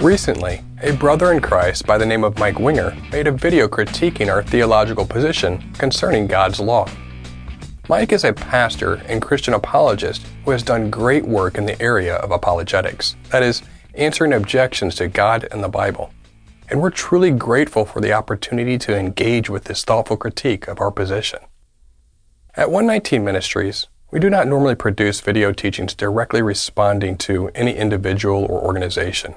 [0.00, 4.32] Recently, a brother in Christ by the name of Mike Winger made a video critiquing
[4.32, 6.88] our theological position concerning God's law.
[7.86, 12.16] Mike is a pastor and Christian apologist who has done great work in the area
[12.16, 13.60] of apologetics, that is,
[13.92, 16.14] answering objections to God and the Bible.
[16.70, 20.90] And we're truly grateful for the opportunity to engage with this thoughtful critique of our
[20.90, 21.40] position.
[22.56, 28.46] At 119 Ministries, we do not normally produce video teachings directly responding to any individual
[28.46, 29.34] or organization.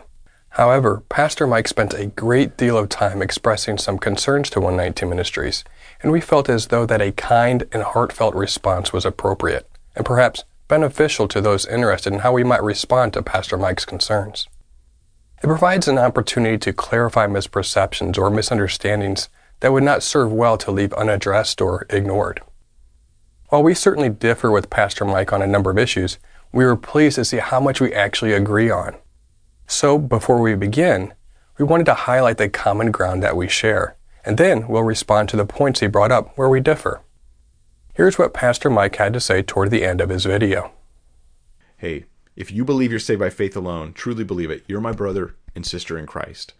[0.53, 5.63] However, Pastor Mike spent a great deal of time expressing some concerns to 119 Ministries,
[6.03, 10.43] and we felt as though that a kind and heartfelt response was appropriate, and perhaps
[10.67, 14.47] beneficial to those interested in how we might respond to Pastor Mike's concerns.
[15.41, 19.29] It provides an opportunity to clarify misperceptions or misunderstandings
[19.61, 22.41] that would not serve well to leave unaddressed or ignored.
[23.49, 26.19] While we certainly differ with Pastor Mike on a number of issues,
[26.51, 28.95] we were pleased to see how much we actually agree on.
[29.73, 31.15] So, before we begin,
[31.57, 35.35] we wanted to highlight the common ground that we share, and then we'll respond to
[35.35, 37.01] the points he brought up where we differ.
[37.95, 40.73] Here's what Pastor Mike had to say toward the end of his video.
[41.77, 45.33] Hey, if you believe you're saved by faith alone, truly believe it, you're my brother
[45.55, 46.53] and sister in Christ.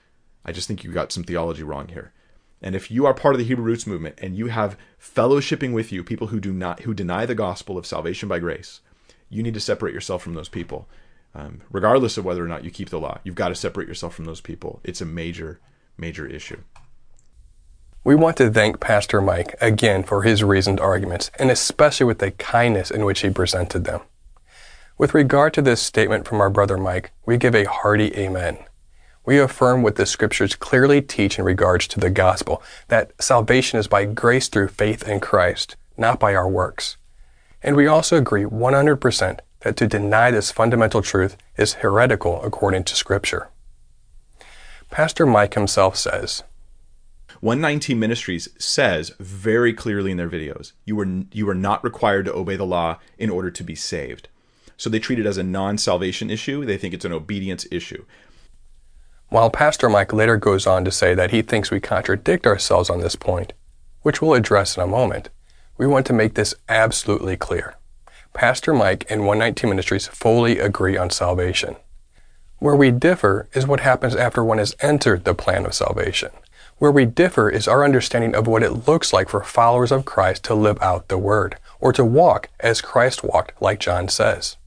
[0.44, 2.14] I just think you got some theology wrong here.
[2.64, 5.92] And if you are part of the Hebrew roots movement and you have fellowshipping with
[5.92, 8.82] you people who do not who deny the gospel of salvation by grace,
[9.30, 10.88] you need to separate yourself from those people
[11.36, 13.20] um, regardless of whether or not you keep the law.
[13.24, 14.80] You've got to separate yourself from those people.
[14.84, 15.60] It's a major,
[15.98, 16.62] major issue.
[18.04, 22.32] We want to thank Pastor Mike again for his reasoned arguments, and especially with the
[22.32, 24.02] kindness in which he presented them.
[24.98, 28.58] With regard to this statement from our brother Mike, we give a hearty amen.
[29.26, 33.88] We affirm what the scriptures clearly teach in regards to the gospel, that salvation is
[33.88, 36.98] by grace through faith in Christ, not by our works.
[37.62, 42.96] And we also agree 100% that to deny this fundamental truth is heretical according to
[42.96, 43.50] Scripture.
[44.90, 46.44] Pastor Mike himself says,
[47.40, 52.34] 119 Ministries says very clearly in their videos, you are you are not required to
[52.34, 54.30] obey the law in order to be saved.
[54.78, 56.66] So they treat it as a non-salvation issue.
[56.66, 58.06] They think it's an obedience issue.
[59.30, 63.00] While Pastor Mike later goes on to say that he thinks we contradict ourselves on
[63.02, 63.54] this point,
[64.02, 65.30] which we'll address in a moment,
[65.78, 67.76] we want to make this absolutely clear.
[68.34, 71.76] Pastor Mike and 119 Ministries fully agree on salvation.
[72.58, 76.32] Where we differ is what happens after one has entered the plan of salvation.
[76.80, 80.44] Where we differ is our understanding of what it looks like for followers of Christ
[80.46, 84.58] to live out the Word, or to walk as Christ walked, like John says.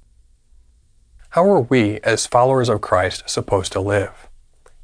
[1.30, 4.28] How are we, as followers of Christ, supposed to live?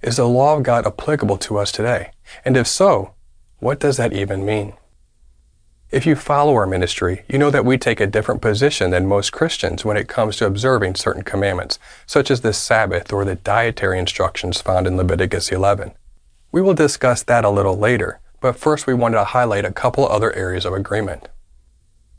[0.03, 2.11] Is the law of God applicable to us today?
[2.45, 3.15] And if so,
[3.61, 4.75] what does that even mean?
[5.93, 9.31] If you follow our ministry, you know that we take a different position than most
[9.31, 13.99] Christians when it comes to observing certain commandments, such as the Sabbath or the dietary
[13.99, 15.93] instructions found in Leviticus 11.
[16.51, 20.09] We will discuss that a little later, but first we wanted to highlight a couple
[20.09, 21.29] other areas of agreement.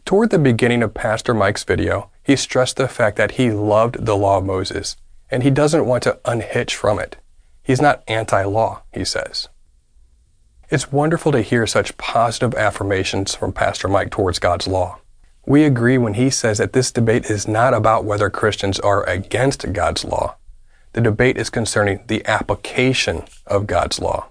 [0.06, 4.16] Toward the beginning of Pastor Mike's video, he stressed the fact that he loved the
[4.16, 4.98] law of Moses,
[5.32, 7.18] and he doesn't want to unhitch from it.
[7.64, 9.50] He's not anti law, he says.
[10.70, 15.00] It's wonderful to hear such positive affirmations from Pastor Mike towards God's law.
[15.46, 19.74] We agree when he says that this debate is not about whether Christians are against
[19.74, 20.38] God's law.
[20.94, 24.28] The debate is concerning the application of God's law.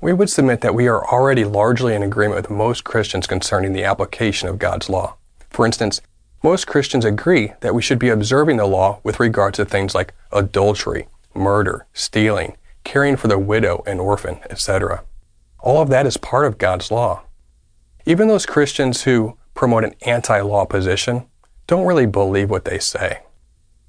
[0.00, 3.84] We would submit that we are already largely in agreement with most Christians concerning the
[3.84, 5.16] application of God's law.
[5.50, 6.00] For instance,
[6.42, 10.14] most Christians agree that we should be observing the law with regard to things like
[10.32, 15.02] adultery, murder, stealing, caring for the widow and orphan, etc.
[15.66, 17.24] All of that is part of God's law.
[18.04, 21.26] Even those Christians who promote an anti law position
[21.66, 23.22] don't really believe what they say.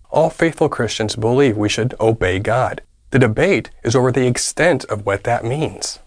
[0.09, 2.81] All faithful Christians believe we should obey God.
[3.11, 5.99] The debate is over the extent of what that means.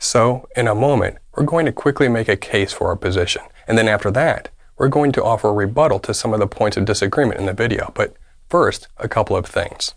[0.00, 3.78] So, in a moment, we're going to quickly make a case for our position, and
[3.78, 4.48] then after that,
[4.78, 7.52] we're going to offer a rebuttal to some of the points of disagreement in the
[7.52, 7.92] video.
[7.94, 8.16] But
[8.48, 9.94] first, a couple of things.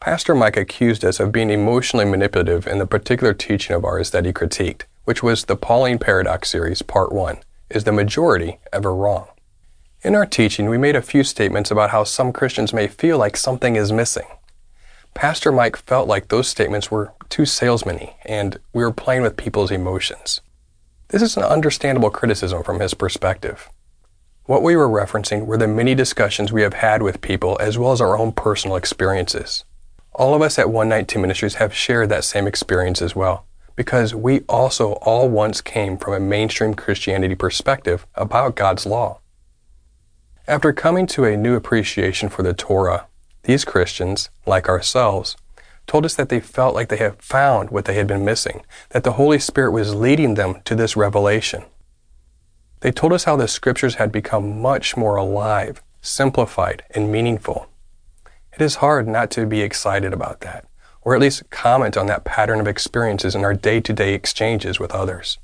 [0.00, 4.24] Pastor Mike accused us of being emotionally manipulative in the particular teaching of ours that
[4.24, 7.36] he critiqued, which was the Pauline Paradox series, part 1
[7.68, 9.26] Is the majority ever wrong?
[10.00, 13.36] In our teaching, we made a few statements about how some Christians may feel like
[13.36, 14.24] something is missing.
[15.12, 19.70] Pastor Mike felt like those statements were too salesman and we were playing with people's
[19.70, 20.40] emotions.
[21.08, 23.68] This is an understandable criticism from his perspective.
[24.46, 27.92] What we were referencing were the many discussions we have had with people as well
[27.92, 29.64] as our own personal experiences.
[30.20, 34.40] All of us at 119 Ministries have shared that same experience as well, because we
[34.50, 39.20] also all once came from a mainstream Christianity perspective about God's law.
[40.46, 43.06] After coming to a new appreciation for the Torah,
[43.44, 45.38] these Christians, like ourselves,
[45.86, 49.04] told us that they felt like they had found what they had been missing, that
[49.04, 51.64] the Holy Spirit was leading them to this revelation.
[52.80, 57.69] They told us how the scriptures had become much more alive, simplified, and meaningful.
[58.52, 60.66] It is hard not to be excited about that,
[61.02, 64.80] or at least comment on that pattern of experiences in our day to day exchanges
[64.80, 65.38] with others.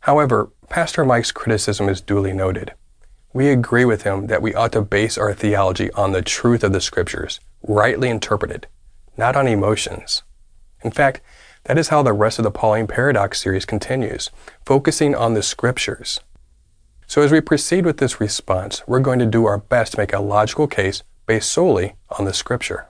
[0.00, 2.72] However, Pastor Mike's criticism is duly noted.
[3.32, 6.72] We agree with him that we ought to base our theology on the truth of
[6.72, 8.66] the scriptures, rightly interpreted,
[9.16, 10.22] not on emotions.
[10.82, 11.20] In fact,
[11.64, 14.30] that is how the rest of the Pauline Paradox series continues,
[14.64, 16.20] focusing on the scriptures.
[17.06, 20.12] So as we proceed with this response, we're going to do our best to make
[20.12, 22.88] a logical case based solely on the scripture.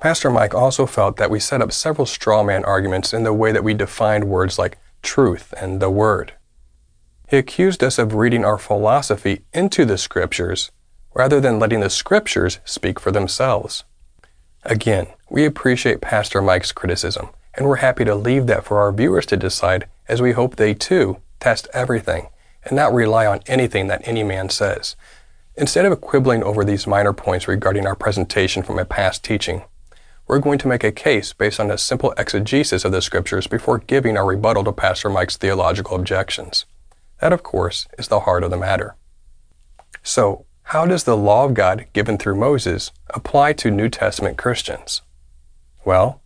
[0.00, 3.50] Pastor Mike also felt that we set up several straw man arguments in the way
[3.50, 6.32] that we defined words like truth and the word.
[7.28, 10.70] He accused us of reading our philosophy into the scriptures
[11.12, 13.82] rather than letting the scriptures speak for themselves.
[14.62, 19.26] Again, we appreciate Pastor Mike's criticism, and we're happy to leave that for our viewers
[19.26, 22.28] to decide as we hope they too test everything
[22.64, 24.94] and not rely on anything that any man says.
[25.58, 29.62] Instead of quibbling over these minor points regarding our presentation from a past teaching,
[30.26, 33.78] we're going to make a case based on a simple exegesis of the scriptures before
[33.78, 36.66] giving our rebuttal to Pastor Mike's theological objections.
[37.22, 38.96] That, of course, is the heart of the matter.
[40.02, 45.00] So, how does the law of God given through Moses apply to New Testament Christians?
[45.86, 46.20] Well,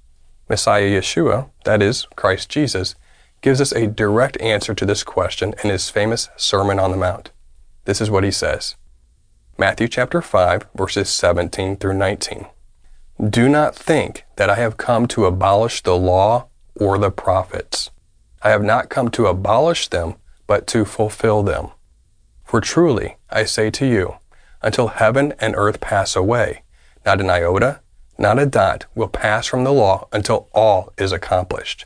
[0.49, 2.97] Messiah Yeshua, that is, Christ Jesus,
[3.43, 7.31] gives us a direct answer to this question in his famous Sermon on the Mount.
[7.85, 8.75] This is what he says
[9.61, 12.47] Matthew chapter 5, verses 17 through 19.
[13.29, 16.47] Do not think that I have come to abolish the law
[16.77, 17.91] or the prophets.
[18.41, 20.15] I have not come to abolish them,
[20.47, 21.73] but to fulfill them.
[22.43, 24.15] For truly, I say to you,
[24.63, 26.63] until heaven and earth pass away.
[27.05, 27.81] Not an iota,
[28.17, 31.85] not a dot will pass from the law until all is accomplished.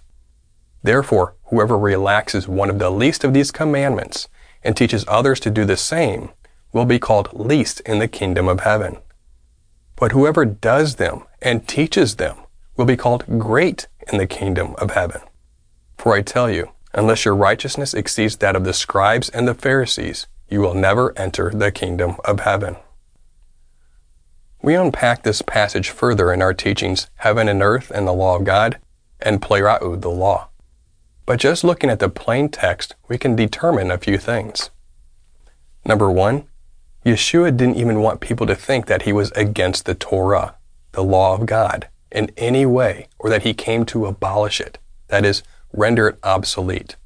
[0.85, 4.29] Therefore, whoever relaxes one of the least of these commandments
[4.63, 6.31] and teaches others to do the same
[6.75, 8.99] will be called least in the kingdom of heaven.
[9.97, 12.37] But whoever does them and teaches them
[12.77, 15.23] will be called great in the kingdom of heaven.
[15.97, 20.27] For I tell you, unless your righteousness exceeds that of the scribes and the Pharisees,
[20.49, 22.77] you will never enter the kingdom of heaven.
[24.61, 28.45] We unpack this passage further in our teachings, Heaven and Earth and the Law of
[28.45, 28.79] God,
[29.21, 30.49] and Pleroo, the Law.
[31.27, 34.71] But just looking at the plain text, we can determine a few things.
[35.87, 36.47] Number one,
[37.05, 40.55] Yeshua didn't even want people to think that he was against the Torah,
[40.93, 45.25] the law of God, in any way, or that he came to abolish it, that
[45.25, 45.43] is,
[45.73, 46.97] render it obsolete.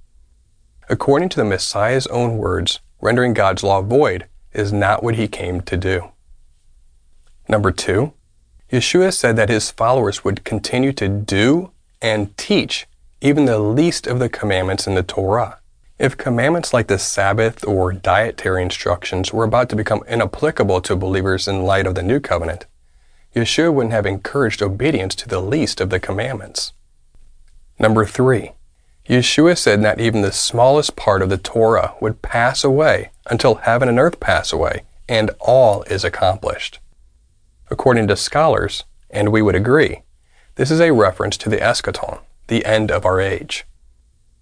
[0.89, 5.63] According to the Messiah's own words, rendering God's law void is not what he came
[5.63, 6.13] to do.
[7.49, 8.13] Number two,
[8.71, 12.87] Yeshua said that his followers would continue to do and teach
[13.21, 15.58] even the least of the commandments in the Torah.
[15.99, 21.49] If commandments like the Sabbath or dietary instructions were about to become inapplicable to believers
[21.49, 22.67] in light of the new covenant,
[23.35, 26.73] Yeshua wouldn't have encouraged obedience to the least of the commandments.
[27.81, 28.53] Number three,
[29.09, 33.89] Yeshua said that even the smallest part of the Torah would pass away until heaven
[33.89, 36.79] and earth pass away, and all is accomplished.
[37.71, 40.03] According to scholars, and we would agree,
[40.55, 43.65] this is a reference to the eschaton, the end of our age.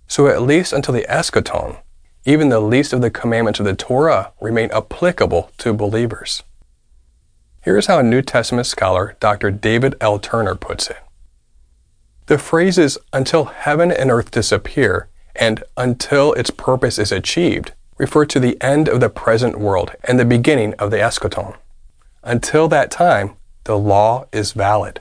[0.08, 1.78] So at least until the eschaton,
[2.24, 6.42] even the least of the commandments of the Torah remain applicable to believers.
[7.62, 9.50] Here's how New Testament scholar, Dr.
[9.50, 10.18] David L.
[10.18, 10.98] Turner, puts it.
[12.26, 18.40] The phrases until heaven and earth disappear and until its purpose is achieved refer to
[18.40, 21.56] the end of the present world and the beginning of the eschaton.
[22.22, 25.00] Until that time, the law is valid.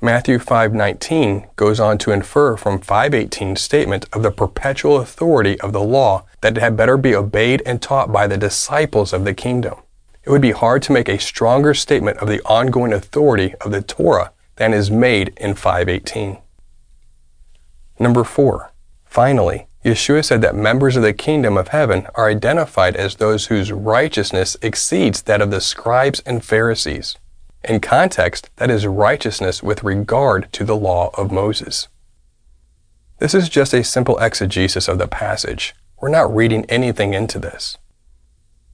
[0.00, 5.80] Matthew 5:19 goes on to infer from 5:18's statement of the perpetual authority of the
[5.80, 9.76] law that it had better be obeyed and taught by the disciples of the kingdom.
[10.22, 13.80] It would be hard to make a stronger statement of the ongoing authority of the
[13.80, 16.38] Torah than is made in 518.
[17.98, 18.72] Number four,
[19.06, 23.72] finally, Yeshua said that members of the kingdom of heaven are identified as those whose
[23.72, 27.16] righteousness exceeds that of the scribes and Pharisees.
[27.66, 31.88] In context, that is righteousness with regard to the law of Moses.
[33.18, 35.74] This is just a simple exegesis of the passage.
[36.00, 37.76] We're not reading anything into this.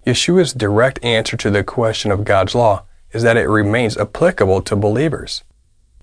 [0.07, 2.83] Yeshua's direct answer to the question of God's law
[3.13, 5.43] is that it remains applicable to believers.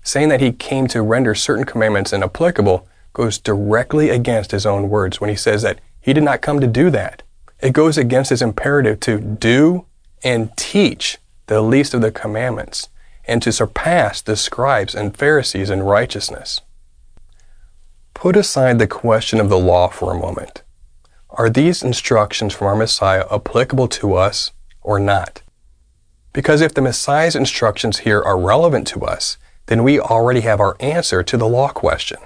[0.02, 5.20] Saying that he came to render certain commandments inapplicable goes directly against his own words
[5.20, 7.22] when he says that he did not come to do that.
[7.60, 9.86] It goes against his imperative to do
[10.24, 11.18] and teach
[11.50, 12.88] the least of the commandments
[13.24, 16.60] and to surpass the scribes and Pharisees in righteousness.
[18.14, 20.62] Put aside the question of the law for a moment.
[21.28, 25.42] Are these instructions from our Messiah applicable to us or not?
[26.32, 30.76] Because if the Messiah's instructions here are relevant to us, then we already have our
[30.78, 32.18] answer to the law question.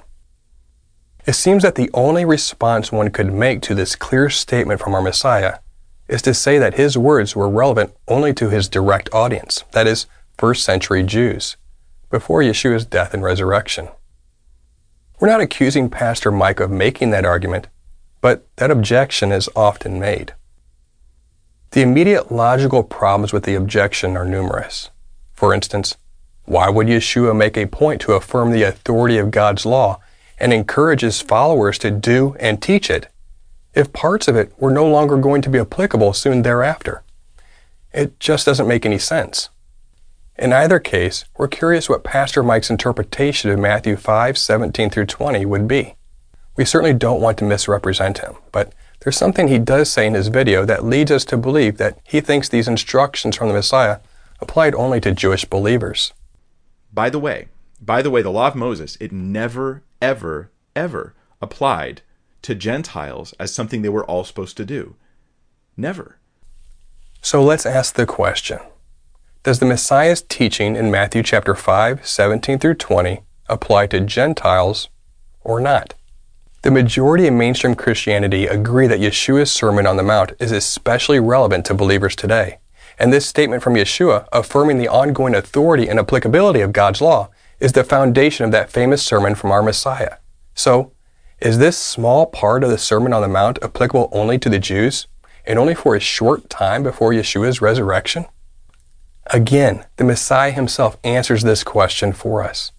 [1.26, 5.00] It seems that the only response one could make to this clear statement from our
[5.00, 5.60] Messiah
[6.08, 10.06] is to say that his words were relevant only to his direct audience, that is,
[10.36, 11.56] first century Jews,
[12.10, 13.88] before Yeshua's death and resurrection.
[15.20, 17.68] We're not accusing Pastor Mike of making that argument,
[18.20, 20.34] but that objection is often made.
[21.70, 24.90] The immediate logical problems with the objection are numerous.
[25.32, 25.96] For instance,
[26.44, 30.00] why would Yeshua make a point to affirm the authority of God's law
[30.38, 33.08] and encourage his followers to do and teach it
[33.74, 37.02] if parts of it were no longer going to be applicable soon thereafter.
[37.92, 39.50] It just doesn't make any sense.
[40.36, 45.46] In either case, we're curious what Pastor Mike's interpretation of Matthew 5 17 through 20
[45.46, 45.94] would be.
[46.56, 50.28] We certainly don't want to misrepresent him, but there's something he does say in his
[50.28, 53.98] video that leads us to believe that he thinks these instructions from the Messiah
[54.40, 56.12] applied only to Jewish believers.
[56.92, 57.48] By the way,
[57.80, 62.02] by the way, the law of Moses, it never, ever, ever applied
[62.44, 64.94] to Gentiles as something they were all supposed to do.
[65.76, 66.18] Never.
[67.20, 68.58] So let's ask the question
[69.42, 74.88] Does the Messiah's teaching in Matthew chapter 5, 17 through 20 apply to Gentiles
[75.42, 75.94] or not?
[76.62, 81.66] The majority of mainstream Christianity agree that Yeshua's Sermon on the Mount is especially relevant
[81.66, 82.58] to believers today.
[82.98, 87.28] And this statement from Yeshua, affirming the ongoing authority and applicability of God's law,
[87.60, 90.16] is the foundation of that famous sermon from our Messiah.
[90.54, 90.93] So,
[91.44, 95.06] is this small part of the Sermon on the Mount applicable only to the Jews
[95.44, 98.24] and only for a short time before Yeshua's resurrection?
[99.26, 102.72] Again, the Messiah himself answers this question for us.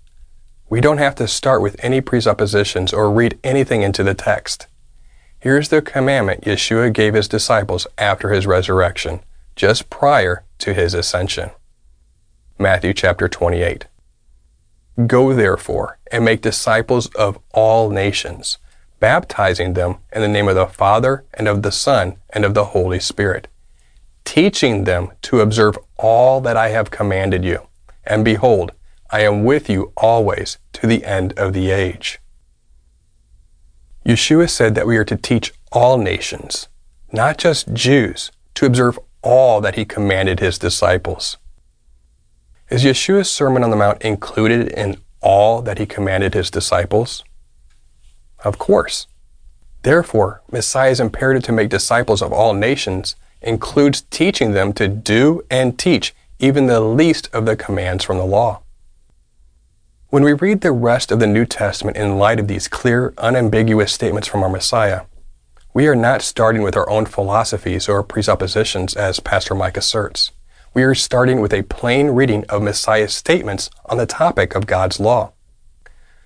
[0.68, 4.66] We don't have to start with any presuppositions or read anything into the text.
[5.40, 9.20] Here's the commandment Yeshua gave his disciples after his resurrection,
[9.56, 11.52] just prior to his ascension.
[12.58, 13.86] Matthew chapter 28.
[15.08, 18.58] Go therefore and make disciples of all nations,
[19.02, 22.66] baptizing them in the name of the Father and of the Son and of the
[22.66, 23.50] Holy Spirit,
[24.24, 27.68] teaching them to observe all that I have commanded you.
[28.06, 28.72] And behold,
[29.12, 32.20] I am with you always to the end of the age.
[34.06, 36.70] Yeshua said that we are to teach all nations,
[37.12, 41.38] not just Jews, to observe all that he commanded his disciples.
[42.68, 47.24] Is Yeshua's Sermon on the Mount included in all that he commanded his disciples?
[48.44, 49.06] Of course.
[49.84, 55.78] Therefore, Messiah's imperative to make disciples of all nations includes teaching them to do and
[55.78, 58.62] teach even the least of the commands from the law.
[60.08, 63.94] When we read the rest of the New Testament in light of these clear, unambiguous
[63.94, 65.02] statements from our Messiah,
[65.76, 70.32] we are not starting with our own philosophies or presuppositions as Pastor Mike asserts
[70.76, 75.00] we are starting with a plain reading of Messiah's statements on the topic of God's
[75.00, 75.32] law.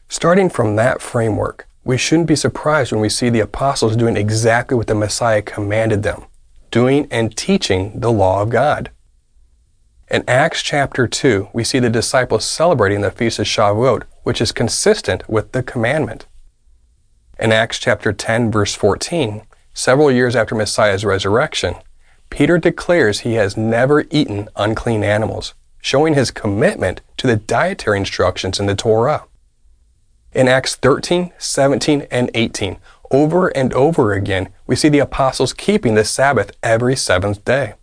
[0.09, 4.75] Starting from that framework, we shouldn't be surprised when we see the apostles doing exactly
[4.75, 6.25] what the Messiah commanded them,
[6.71, 8.89] doing and teaching the law of God.
[10.09, 14.51] In Acts chapter 2, we see the disciples celebrating the feast of Shavuot, which is
[14.51, 16.25] consistent with the commandment.
[17.39, 19.43] In Acts chapter 10, verse 14,
[19.75, 21.75] several years after Messiah's resurrection,
[22.29, 28.59] Peter declares he has never eaten unclean animals, showing his commitment to the dietary instructions
[28.59, 29.25] in the Torah.
[30.33, 32.77] In Acts 13, 17, and 18,
[33.11, 37.73] over and over again, we see the apostles keeping the Sabbath every seventh day.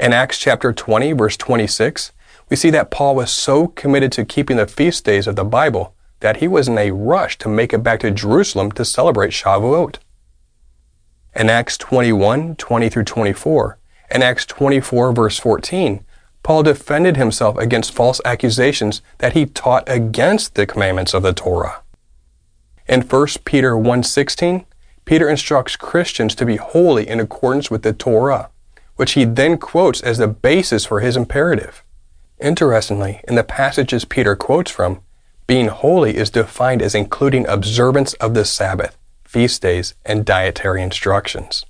[0.00, 2.12] In Acts chapter 20, verse 26,
[2.48, 5.94] we see that Paul was so committed to keeping the feast days of the Bible
[6.20, 9.96] that he was in a rush to make it back to Jerusalem to celebrate Shavuot.
[11.38, 13.78] In Acts 21, 20 through 24,
[14.10, 16.04] and Acts 24, verse 14,
[16.42, 21.82] Paul defended himself against false accusations that he taught against the commandments of the Torah.
[22.88, 24.64] In 1 Peter 1:16
[25.04, 28.50] Peter instructs Christians to be holy in accordance with the Torah,
[28.96, 31.84] which he then quotes as the basis for his imperative.
[32.40, 35.02] Interestingly, in the passages Peter quotes from,
[35.46, 38.97] being holy is defined as including observance of the Sabbath,
[39.28, 41.66] feast days, and dietary instructions.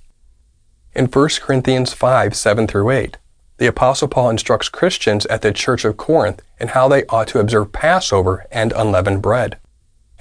[0.95, 3.17] In 1 Corinthians 5 7 through 8,
[3.57, 7.39] the Apostle Paul instructs Christians at the Church of Corinth in how they ought to
[7.39, 9.57] observe Passover and unleavened bread.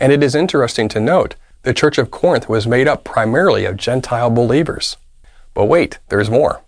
[0.01, 3.77] And it is interesting to note the Church of Corinth was made up primarily of
[3.77, 4.97] Gentile believers.
[5.55, 6.63] But wait, there's more.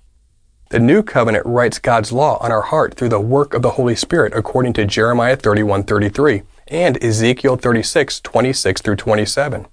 [0.69, 3.97] The New Covenant writes God's law on our heart through the work of the Holy
[3.97, 9.67] Spirit according to Jeremiah 31:33 and Ezekiel 36:26 through 27.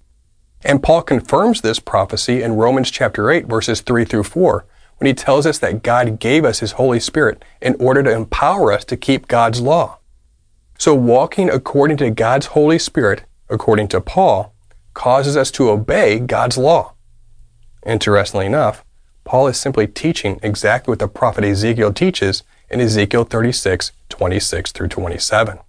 [0.67, 4.65] And Paul confirms this prophecy in Romans chapter 8 verses 3 through 4
[4.97, 8.73] when he tells us that God gave us his Holy Spirit in order to empower
[8.73, 9.99] us to keep God's law.
[10.77, 14.53] So walking according to God's Holy Spirit, according to Paul,
[14.93, 16.95] causes us to obey God's law.
[17.85, 18.83] Interestingly enough,
[19.23, 24.89] Paul is simply teaching exactly what the prophet Ezekiel teaches in Ezekiel 36, 26 through
[24.89, 25.59] 27.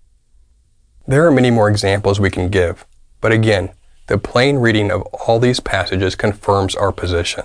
[1.07, 2.85] There are many more examples we can give,
[3.21, 3.71] but again,
[4.09, 7.45] the plain reading of all these passages confirms our position.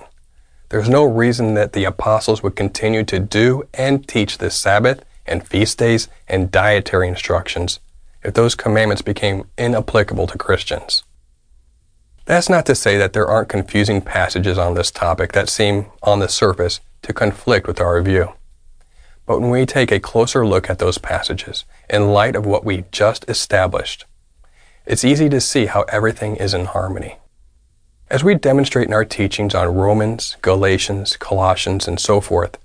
[0.69, 5.47] There's no reason that the apostles would continue to do and teach the Sabbath and
[5.47, 7.79] feast days and dietary instructions
[8.23, 11.03] if those commandments became inapplicable to Christians.
[12.25, 16.19] That's not to say that there aren't confusing passages on this topic that seem, on
[16.19, 18.31] the surface, to conflict with our view.
[19.25, 22.85] But when we take a closer look at those passages, in light of what we
[22.91, 24.05] just established,
[24.85, 27.17] it's easy to see how everything is in harmony.
[28.09, 32.57] As we demonstrate in our teachings on Romans, Galatians, Colossians, and so forth,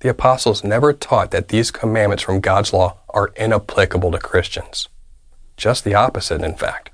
[0.00, 4.88] the apostles never taught that these commandments from God's law are inapplicable to Christians.
[5.56, 6.90] Just the opposite, in fact.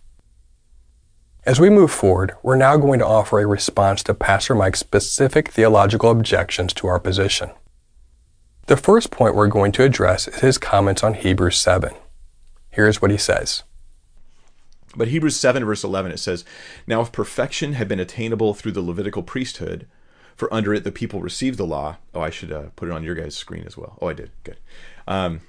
[1.44, 5.50] As we move forward, we're now going to offer a response to Pastor Mike's specific
[5.50, 7.50] theological objections to our position.
[8.66, 11.94] The first point we're going to address is his comments on Hebrews 7.
[12.70, 13.62] Here's what he says.
[14.96, 16.44] But Hebrews 7, verse 11, it says,
[16.86, 19.86] Now if perfection had been attainable through the Levitical priesthood,
[20.38, 21.96] for under it the people received the law.
[22.14, 23.98] Oh, I should uh, put it on your guys' screen as well.
[24.00, 24.30] Oh, I did.
[24.44, 24.58] Good.
[25.08, 25.40] Um,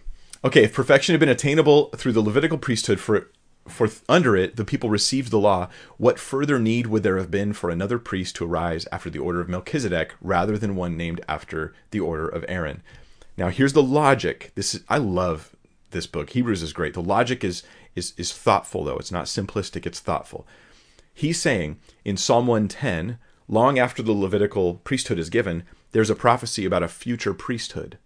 [0.43, 3.30] okay, if perfection had been attainable through the Levitical priesthood, for
[3.67, 7.54] for under it the people received the law, what further need would there have been
[7.54, 11.73] for another priest to arise after the order of Melchizedek rather than one named after
[11.91, 12.82] the order of Aaron?
[13.38, 14.52] Now here's the logic.
[14.56, 15.56] This is I love
[15.91, 16.32] this book.
[16.32, 16.95] Hebrews is great.
[16.95, 17.62] The logic is
[17.99, 18.97] is is thoughtful though.
[18.97, 20.47] It's not simplistic, it's thoughtful.
[21.13, 26.65] He's saying in Psalm 110, long after the Levitical priesthood is given, there's a prophecy
[26.65, 27.97] about a future priesthood.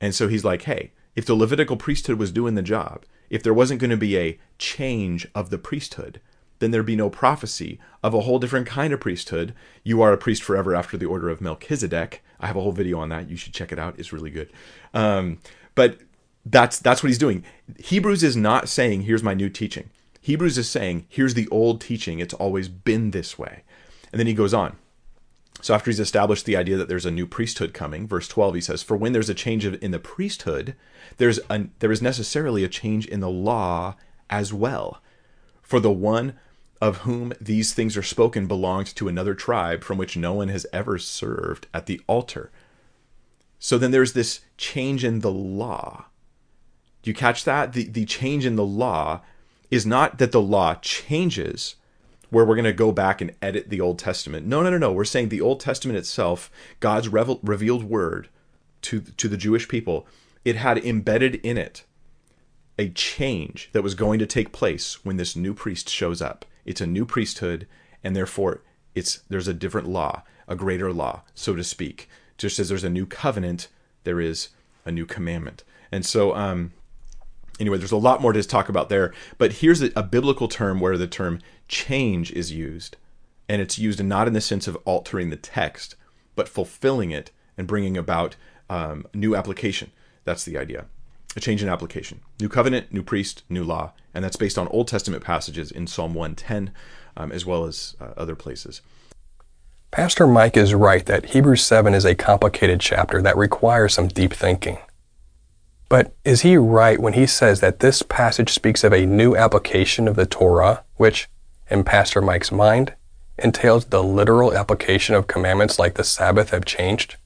[0.00, 3.54] And so he's like, hey, if the Levitical priesthood was doing the job, if there
[3.54, 6.20] wasn't going to be a change of the priesthood,
[6.58, 9.52] then there'd be no prophecy of a whole different kind of priesthood.
[9.82, 12.22] You are a priest forever after the order of Melchizedek.
[12.40, 13.28] I have a whole video on that.
[13.28, 13.98] You should check it out.
[13.98, 14.52] It's really good.
[14.94, 15.38] Um,
[15.74, 15.98] but
[16.44, 17.44] that's that's what he's doing.
[17.78, 19.90] Hebrews is not saying here's my new teaching.
[20.20, 22.18] Hebrews is saying here's the old teaching.
[22.18, 23.64] It's always been this way.
[24.12, 24.76] And then he goes on.
[25.60, 28.60] So after he's established the idea that there's a new priesthood coming, verse 12 he
[28.60, 30.74] says, "For when there's a change in the priesthood,
[31.18, 33.96] there's a, there is necessarily a change in the law
[34.28, 35.00] as well.
[35.62, 36.34] For the one
[36.80, 40.66] of whom these things are spoken belonged to another tribe from which no one has
[40.72, 42.50] ever served at the altar."
[43.60, 46.06] So then there's this change in the law.
[47.02, 47.72] Do you catch that?
[47.72, 49.20] The the change in the law
[49.70, 51.76] is not that the law changes,
[52.30, 54.46] where we're going to go back and edit the Old Testament.
[54.46, 54.92] No, no, no, no.
[54.92, 58.28] We're saying the Old Testament itself, God's revel- revealed word
[58.82, 60.06] to to the Jewish people,
[60.44, 61.84] it had embedded in it
[62.78, 66.44] a change that was going to take place when this new priest shows up.
[66.64, 67.66] It's a new priesthood,
[68.02, 68.62] and therefore
[68.94, 72.08] it's there's a different law, a greater law, so to speak.
[72.38, 73.68] Just as there's a new covenant,
[74.04, 74.48] there is
[74.84, 75.64] a new commandment.
[75.90, 76.72] And so, um,
[77.62, 79.14] anyway, there's a lot more to talk about there.
[79.38, 82.96] But here's a, a biblical term where the term change is used,
[83.48, 85.94] and it's used not in the sense of altering the text,
[86.34, 88.36] but fulfilling it and bringing about
[88.68, 89.92] um, new application.
[90.24, 90.86] That's the idea.
[91.36, 92.20] A change in application.
[92.40, 93.92] New covenant, new priest, new law.
[94.12, 96.74] And that's based on Old Testament passages in Psalm 110,
[97.16, 98.82] um, as well as uh, other places.
[99.90, 104.32] Pastor Mike is right that Hebrews 7 is a complicated chapter that requires some deep
[104.32, 104.78] thinking.
[105.92, 110.08] But is he right when he says that this passage speaks of a new application
[110.08, 111.28] of the Torah, which,
[111.68, 112.94] in Pastor Mike's mind,
[113.36, 117.16] entails the literal application of commandments like the Sabbath have changed?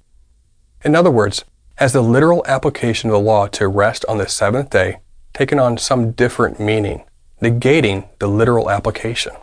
[0.85, 1.44] In other words,
[1.76, 4.98] has the literal application of the law to rest on the seventh day
[5.33, 7.05] taken on some different meaning,
[7.40, 9.37] negating the literal application?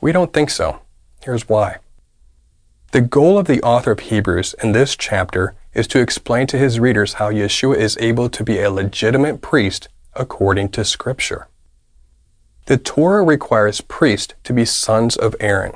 [0.00, 0.82] We don't think so.
[1.24, 1.78] Here's why.
[2.92, 6.80] The goal of the author of Hebrews in this chapter is to explain to his
[6.80, 11.48] readers how Yeshua is able to be a legitimate priest according to Scripture.
[12.66, 15.72] The Torah requires priests to be sons of Aaron.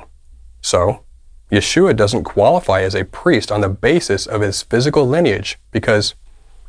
[0.61, 1.03] So,
[1.51, 6.13] Yeshua doesn't qualify as a priest on the basis of his physical lineage because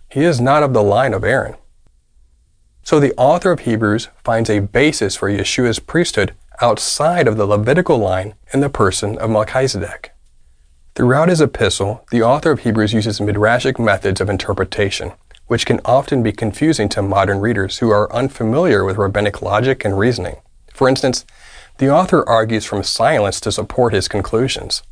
[0.09, 1.57] he is not of the line of Aaron.
[2.83, 7.99] So the author of Hebrews finds a basis for Yeshua's priesthood outside of the Levitical
[7.99, 10.13] line in the person of Melchizedek.
[10.99, 15.13] Throughout his epistle, the author of Hebrews uses midrashic methods of interpretation,
[15.47, 19.97] which can often be confusing to modern readers who are unfamiliar with rabbinic logic and
[19.97, 20.39] reasoning.
[20.75, 21.25] For instance,
[21.77, 24.83] the author argues from silence to support his conclusions.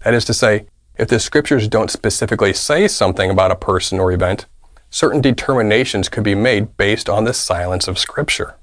[0.00, 0.66] That is to say,
[0.98, 4.44] if the scriptures don't specifically say something about a person or event,
[4.90, 8.56] certain determinations could be made based on the silence of scripture.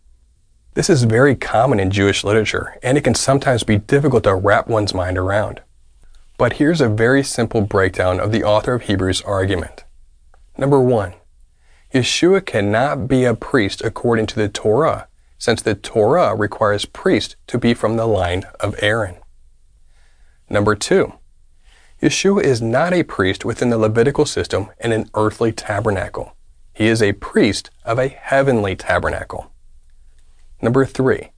[0.75, 4.67] This is very common in Jewish literature, and it can sometimes be difficult to wrap
[4.67, 5.61] one's mind around.
[6.41, 9.83] But here's a very simple breakdown of the author of Hebrews' argument.
[10.57, 11.13] Number one,
[11.93, 17.59] Yeshua cannot be a priest according to the Torah, since the Torah requires priests to
[17.59, 19.17] be from the line of Aaron.
[20.49, 21.13] Number two,
[22.01, 26.35] Yeshua is not a priest within the Levitical system in an earthly tabernacle.
[26.73, 29.51] He is a priest of a heavenly tabernacle.
[30.59, 31.33] Number three,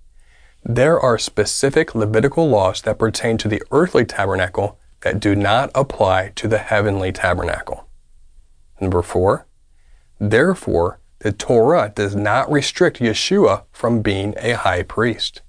[0.63, 6.31] there are specific Levitical laws that pertain to the earthly tabernacle that do not apply
[6.35, 7.87] to the heavenly tabernacle.
[8.79, 9.45] Number four,
[10.19, 15.41] therefore, the Torah does not restrict Yeshua from being a high priest.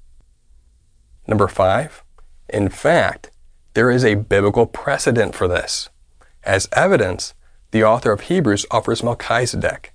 [1.26, 2.04] Number five,
[2.48, 3.30] in fact,
[3.74, 5.88] there is a biblical precedent for this.
[6.44, 7.34] As evidence,
[7.70, 9.92] the author of Hebrews offers Melchizedek,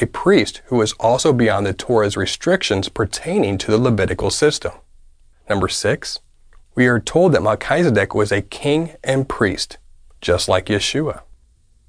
[0.00, 4.72] a priest who is also beyond the Torah's restrictions pertaining to the Levitical system.
[5.48, 6.20] Number six,
[6.78, 9.78] we are told that Melchizedek was a king and priest,
[10.20, 11.22] just like Yeshua.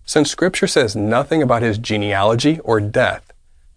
[0.03, 3.31] Since Scripture says nothing about his genealogy or death,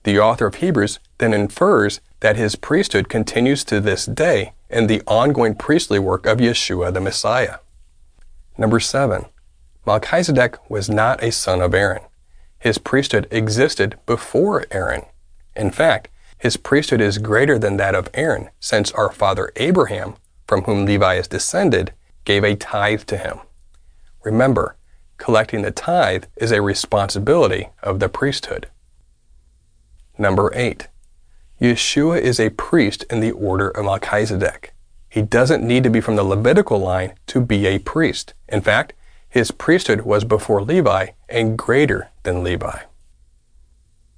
[0.04, 5.02] the author of Hebrews then infers that his priesthood continues to this day in the
[5.06, 7.58] ongoing priestly work of Yeshua the Messiah.
[8.56, 9.26] Number seven,
[9.84, 12.04] Melchizedek was not a son of Aaron.
[12.58, 15.02] His priesthood existed before Aaron.
[15.54, 20.14] In fact, his priesthood is greater than that of Aaron, since our father Abraham
[20.46, 21.92] from whom Levi is descended,
[22.24, 23.40] gave a tithe to him.
[24.24, 24.76] Remember,
[25.16, 28.68] collecting the tithe is a responsibility of the priesthood.
[30.18, 30.88] Number 8.
[31.60, 34.74] Yeshua is a priest in the order of Melchizedek.
[35.08, 38.34] He doesn't need to be from the Levitical line to be a priest.
[38.48, 38.94] In fact,
[39.28, 42.80] his priesthood was before Levi and greater than Levi.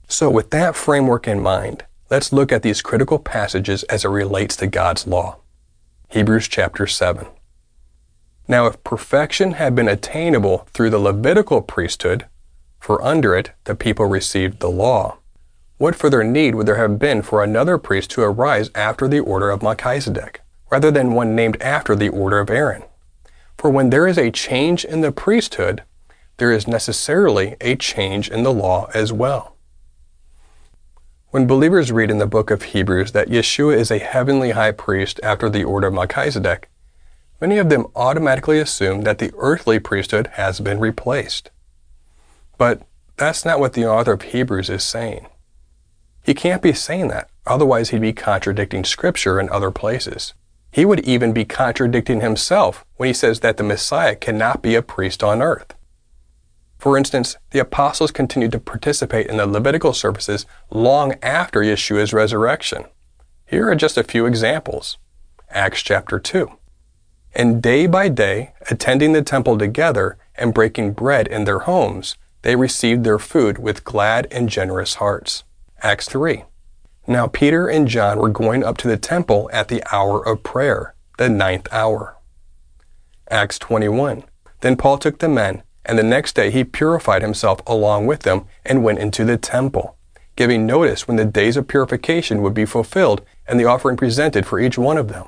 [0.08, 4.56] So, with that framework in mind, let's look at these critical passages as it relates
[4.56, 5.38] to God's law.
[6.08, 7.26] Hebrews chapter 7.
[8.46, 12.26] Now, if perfection had been attainable through the Levitical priesthood,
[12.78, 15.16] for under it the people received the law,
[15.78, 19.50] what further need would there have been for another priest to arise after the order
[19.50, 20.40] of Melchizedek,
[20.70, 22.84] rather than one named after the order of Aaron?
[23.58, 25.82] For when there is a change in the priesthood,
[26.36, 29.53] there is necessarily a change in the law as well.
[31.34, 35.18] When believers read in the book of Hebrews that Yeshua is a heavenly high priest
[35.20, 36.70] after the order of Melchizedek,
[37.40, 41.50] many of them automatically assume that the earthly priesthood has been replaced.
[42.56, 42.82] But
[43.16, 45.26] that's not what the author of Hebrews is saying.
[46.22, 50.34] He can't be saying that, otherwise, he'd be contradicting Scripture in other places.
[50.70, 54.82] He would even be contradicting himself when he says that the Messiah cannot be a
[54.82, 55.74] priest on earth.
[56.84, 62.84] For instance, the apostles continued to participate in the Levitical services long after Yeshua's resurrection.
[63.46, 64.98] Here are just a few examples.
[65.48, 66.46] Acts chapter 2.
[67.34, 72.54] And day by day, attending the temple together and breaking bread in their homes, they
[72.54, 75.44] received their food with glad and generous hearts.
[75.82, 76.44] Acts 3.
[77.06, 80.94] Now Peter and John were going up to the temple at the hour of prayer,
[81.16, 82.18] the ninth hour.
[83.30, 84.24] Acts 21.
[84.60, 88.46] Then Paul took the men and the next day he purified himself along with them
[88.64, 89.96] and went into the temple,
[90.36, 94.58] giving notice when the days of purification would be fulfilled and the offering presented for
[94.58, 95.26] each one of them.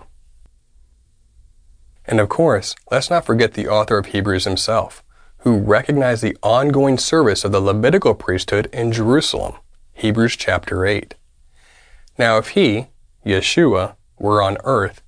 [2.06, 5.02] And of course, let's not forget the author of Hebrews himself,
[5.38, 9.56] who recognized the ongoing service of the Levitical priesthood in Jerusalem,
[9.92, 11.14] Hebrews chapter 8.
[12.18, 12.86] Now, if he,
[13.24, 15.02] Yeshua, were on earth,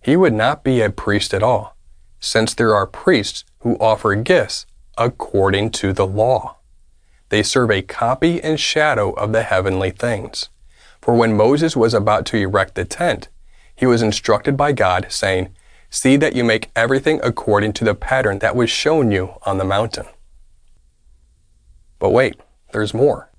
[0.00, 1.76] he would not be a priest at all,
[2.18, 4.66] since there are priests who offer gifts
[5.00, 6.58] according to the law.
[7.30, 10.50] They serve a copy and shadow of the heavenly things.
[11.00, 13.28] For when Moses was about to erect the tent,
[13.74, 15.48] he was instructed by God, saying,
[15.88, 19.64] See that you make everything according to the pattern that was shown you on the
[19.64, 20.06] mountain.
[21.98, 22.36] But wait,
[22.72, 23.30] there's more.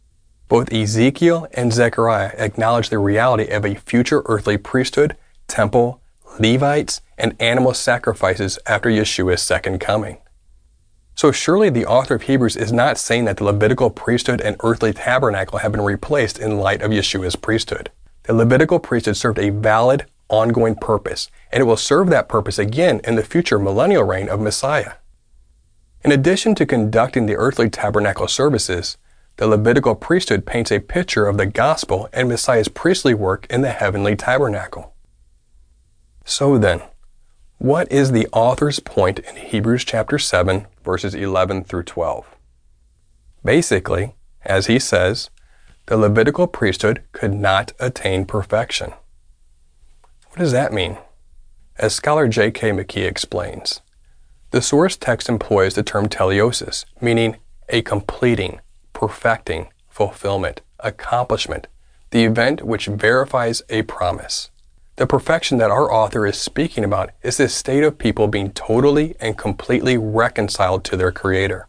[0.49, 5.15] Both Ezekiel and Zechariah acknowledge the reality of a future earthly priesthood,
[5.47, 6.01] temple,
[6.39, 10.17] Levites, and animal sacrifices after Yeshua's second coming.
[11.15, 14.93] So surely the author of Hebrews is not saying that the Levitical priesthood and earthly
[14.93, 17.91] tabernacle have been replaced in light of Yeshua's priesthood.
[18.23, 23.01] The Levitical priesthood served a valid, ongoing purpose, and it will serve that purpose again
[23.03, 24.93] in the future millennial reign of Messiah.
[26.03, 28.97] In addition to conducting the earthly tabernacle services,
[29.37, 33.71] the Levitical priesthood paints a picture of the gospel and Messiah's priestly work in the
[33.71, 34.93] heavenly tabernacle.
[36.25, 36.81] So then,
[37.61, 42.25] what is the author's point in Hebrews chapter 7, verses 11 through 12?
[43.45, 45.29] Basically, as he says,
[45.85, 48.93] the Levitical priesthood could not attain perfection.
[50.29, 50.97] What does that mean?
[51.77, 52.71] As scholar J.K.
[52.71, 53.81] McKee explains,
[54.49, 57.37] the source text employs the term teleiosis, meaning
[57.69, 58.59] a completing,
[58.91, 61.67] perfecting, fulfillment, accomplishment,
[62.09, 64.49] the event which verifies a promise.
[65.01, 69.15] The perfection that our author is speaking about is this state of people being totally
[69.19, 71.67] and completely reconciled to their Creator.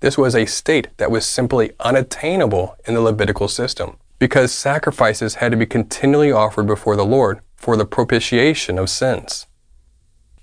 [0.00, 5.50] This was a state that was simply unattainable in the Levitical system because sacrifices had
[5.50, 9.46] to be continually offered before the Lord for the propitiation of sins.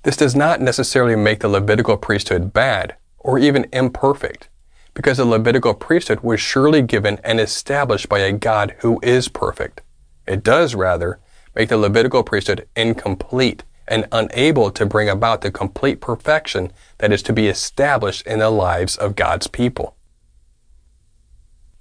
[0.03, 4.49] This does not necessarily make the Levitical priesthood bad or even imperfect,
[4.93, 9.81] because the Levitical priesthood was surely given and established by a God who is perfect.
[10.27, 11.19] It does, rather,
[11.55, 17.21] make the Levitical priesthood incomplete and unable to bring about the complete perfection that is
[17.23, 19.95] to be established in the lives of God's people.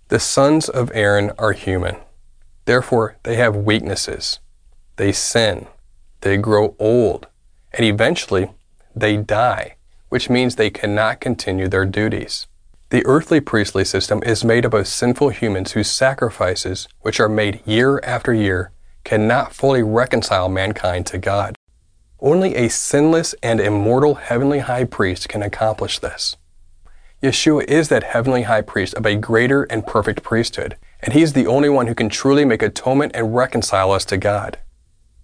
[0.08, 1.96] The sons of Aaron are human.
[2.64, 4.40] Therefore, they have weaknesses.
[4.96, 5.66] They sin.
[6.20, 7.28] They grow old.
[7.72, 8.50] And eventually,
[8.94, 9.76] they die,
[10.10, 12.46] which means they cannot continue their duties.
[12.90, 17.66] The earthly priestly system is made up of sinful humans whose sacrifices, which are made
[17.66, 18.70] year after year,
[19.04, 21.56] cannot fully reconcile mankind to God.
[22.20, 26.36] Only a sinless and immortal heavenly high priest can accomplish this.
[27.22, 31.32] Yeshua is that heavenly high priest of a greater and perfect priesthood, and he is
[31.32, 34.58] the only one who can truly make atonement and reconcile us to God.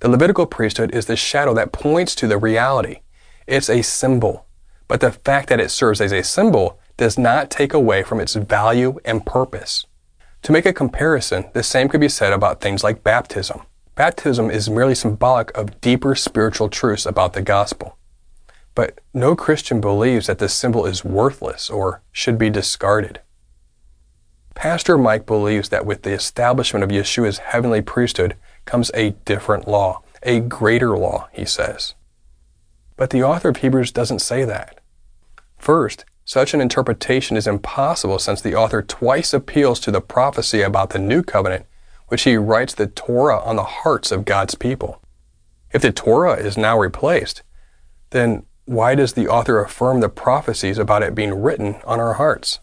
[0.01, 3.01] The Levitical priesthood is the shadow that points to the reality.
[3.49, 4.47] It's a symbol,
[4.87, 8.35] but the fact that it serves as a symbol does not take away from its
[8.35, 9.87] value and purpose.
[10.42, 13.62] To make a comparison, the same could be said about things like baptism.
[13.94, 17.98] Baptism is merely symbolic of deeper spiritual truths about the gospel.
[18.74, 23.20] But no Christian believes that this symbol is worthless or should be discarded.
[24.55, 30.03] Pastor Mike believes that with the establishment of Yeshua's heavenly priesthood comes a different law,
[30.22, 31.94] a greater law, he says.
[32.96, 34.81] But the author of Hebrews doesn't say that.
[35.57, 40.91] First, such an interpretation is impossible since the author twice appeals to the prophecy about
[40.91, 41.64] the new covenant,
[42.09, 45.01] which he writes the Torah on the hearts of God's people.
[45.73, 47.41] If the Torah is now replaced,
[48.11, 52.61] then why does the author affirm the prophecies about it being written on our hearts?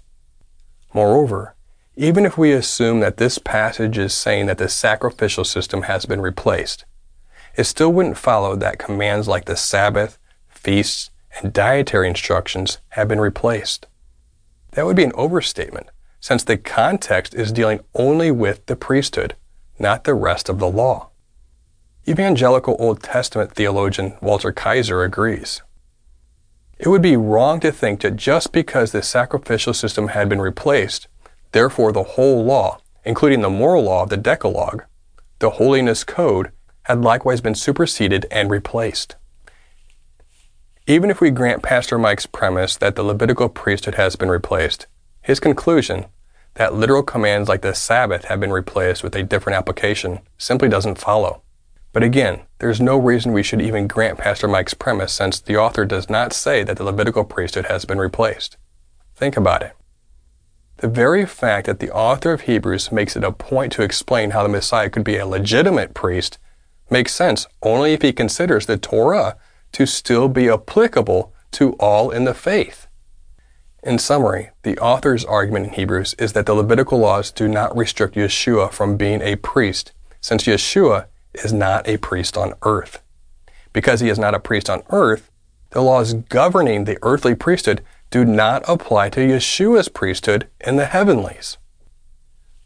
[0.93, 1.56] Moreover,
[1.95, 6.21] even if we assume that this passage is saying that the sacrificial system has been
[6.21, 6.86] replaced,
[7.56, 13.19] it still wouldn't follow that commands like the Sabbath, feasts, and dietary instructions have been
[13.19, 13.88] replaced.
[14.71, 15.88] That would be an overstatement,
[16.19, 19.36] since the context is dealing only with the priesthood,
[19.80, 21.10] not the rest of the law.
[22.08, 25.62] Evangelical Old Testament theologian Walter Kaiser agrees.
[26.78, 31.08] It would be wrong to think that just because the sacrificial system had been replaced,
[31.52, 34.84] therefore the whole law, including the moral law of the Decalogue,
[35.39, 36.52] the holiness code,
[36.84, 39.15] had likewise been superseded and replaced.
[40.88, 44.86] Even if we grant Pastor Mike's premise that the Levitical priesthood has been replaced,
[45.19, 46.06] his conclusion
[46.54, 51.00] that literal commands like the Sabbath have been replaced with a different application simply doesn't
[51.00, 51.41] follow.
[51.91, 55.86] But again, there's no reason we should even grant Pastor Mike's premise since the author
[55.86, 58.56] does not say that the Levitical priesthood has been replaced.
[59.15, 59.74] Think about it.
[60.78, 64.43] The very fact that the author of Hebrews makes it a point to explain how
[64.43, 66.38] the Messiah could be a legitimate priest
[66.91, 69.36] makes sense only if he considers the Torah
[69.75, 72.88] to still be applicable to all in the faith.
[73.83, 78.15] In summary, the author's argument in Hebrews is that the Levitical laws do not restrict
[78.15, 83.01] Yeshua from being a priest, since Yeshua is not a priest on earth.
[83.73, 85.29] Because he is not a priest on earth,
[85.71, 91.57] the laws governing the earthly priesthood do not apply to Yeshua's priesthood in the heavenlies.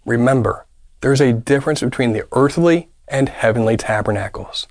[0.06, 0.68] Remember,
[1.02, 4.68] there's a difference between the earthly and heavenly tabernacles.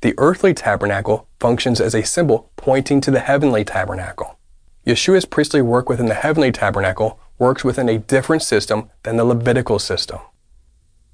[0.00, 4.38] The earthly tabernacle functions as a symbol pointing to the heavenly tabernacle.
[4.86, 9.78] Yeshua's priestly work within the heavenly tabernacle works within a different system than the Levitical
[9.78, 10.20] system.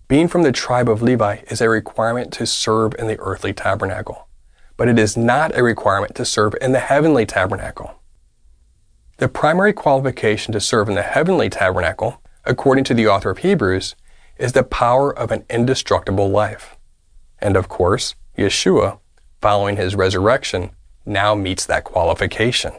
[0.06, 4.28] Being from the tribe of Levi is a requirement to serve in the earthly tabernacle,
[4.76, 7.94] but it is not a requirement to serve in the heavenly tabernacle.
[9.16, 13.94] The primary qualification to serve in the heavenly tabernacle, according to the author of Hebrews,
[14.36, 16.76] is the power of an indestructible life.
[17.38, 18.98] And of course, Yeshua,
[19.40, 20.70] following his resurrection,
[21.06, 22.72] now meets that qualification.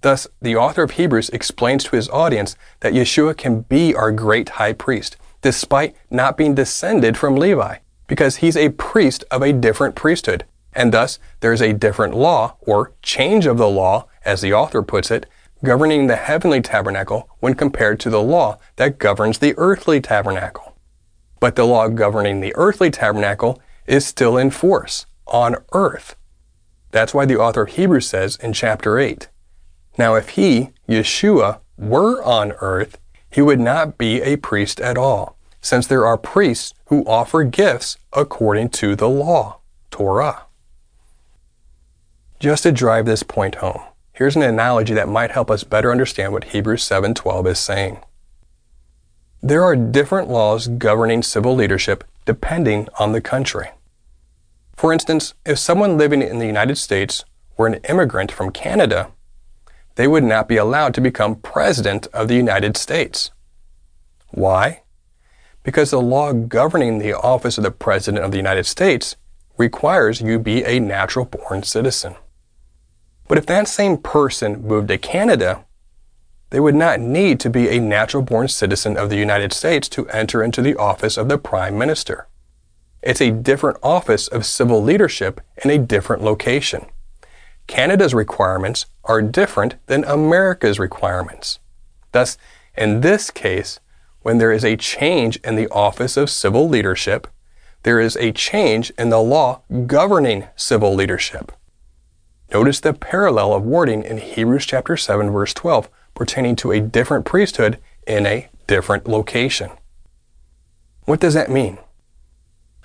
[0.00, 4.50] Thus, the author of Hebrews explains to his audience that Yeshua can be our great
[4.50, 7.76] high priest, despite not being descended from Levi,
[8.08, 12.56] because he's a priest of a different priesthood, and thus there is a different law,
[12.60, 15.26] or change of the law, as the author puts it,
[15.64, 20.76] governing the heavenly tabernacle when compared to the law that governs the earthly tabernacle.
[21.38, 26.16] But the law governing the earthly tabernacle is still in force on earth.
[26.90, 29.28] That's why the author of Hebrews says in chapter 8
[29.98, 32.98] Now, if he, Yeshua, were on earth,
[33.30, 37.96] he would not be a priest at all, since there are priests who offer gifts
[38.12, 39.58] according to the law,
[39.90, 40.42] Torah.
[42.38, 43.80] Just to drive this point home,
[44.12, 48.00] here's an analogy that might help us better understand what Hebrews 7:12 is saying.
[49.40, 53.70] There are different laws governing civil leadership depending on the country.
[54.74, 57.24] For instance, if someone living in the United States
[57.56, 59.10] were an immigrant from Canada,
[59.96, 63.30] they would not be allowed to become President of the United States.
[64.30, 64.82] Why?
[65.62, 69.16] Because the law governing the office of the President of the United States
[69.58, 72.16] requires you be a natural born citizen.
[73.28, 75.64] But if that same person moved to Canada,
[76.52, 80.06] they would not need to be a natural born citizen of the United States to
[80.10, 82.28] enter into the office of the Prime Minister.
[83.00, 86.84] It's a different office of civil leadership in a different location.
[87.66, 91.58] Canada's requirements are different than America's requirements.
[92.12, 92.36] Thus,
[92.76, 93.80] in this case,
[94.20, 97.28] when there is a change in the office of civil leadership,
[97.82, 101.50] there is a change in the law governing civil leadership.
[102.52, 107.24] Notice the parallel of wording in Hebrews chapter 7 verse 12 pertaining to a different
[107.24, 109.70] priesthood in a different location.
[111.04, 111.78] What does that mean?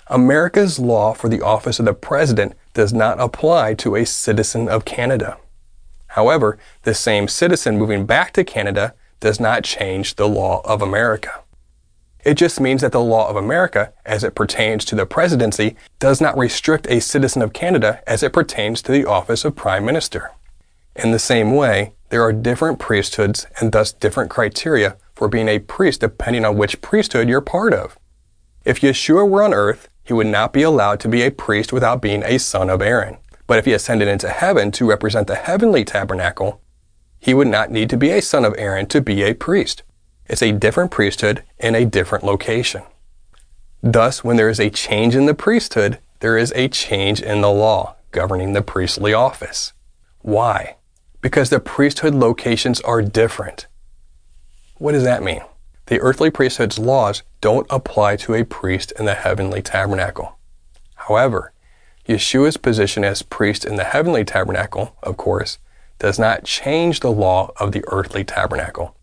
[0.08, 4.84] America's law for the office of the president does not apply to a citizen of
[4.84, 5.36] Canada.
[6.08, 11.42] However, the same citizen moving back to Canada does not change the law of America.
[12.24, 16.20] It just means that the law of America, as it pertains to the presidency, does
[16.20, 20.32] not restrict a citizen of Canada as it pertains to the office of Prime Minister.
[20.96, 25.58] In the same way, there are different priesthoods and thus different criteria for being a
[25.58, 27.98] priest depending on which priesthood you're part of.
[28.64, 32.00] If Yeshua were on earth, he would not be allowed to be a priest without
[32.00, 33.18] being a son of Aaron.
[33.46, 36.60] But if he ascended into heaven to represent the heavenly tabernacle,
[37.18, 39.82] he would not need to be a son of Aaron to be a priest.
[40.26, 42.82] It's a different priesthood in a different location.
[43.82, 47.50] Thus, when there is a change in the priesthood, there is a change in the
[47.50, 49.72] law governing the priestly office.
[50.20, 50.76] Why?
[51.20, 53.66] Because the priesthood locations are different.
[54.76, 55.40] What does that mean?
[55.86, 60.38] The earthly priesthood's laws don't apply to a priest in the heavenly tabernacle.
[60.94, 61.52] However,
[62.06, 65.58] Yeshua's position as priest in the heavenly tabernacle, of course,
[65.98, 68.94] does not change the law of the earthly tabernacle.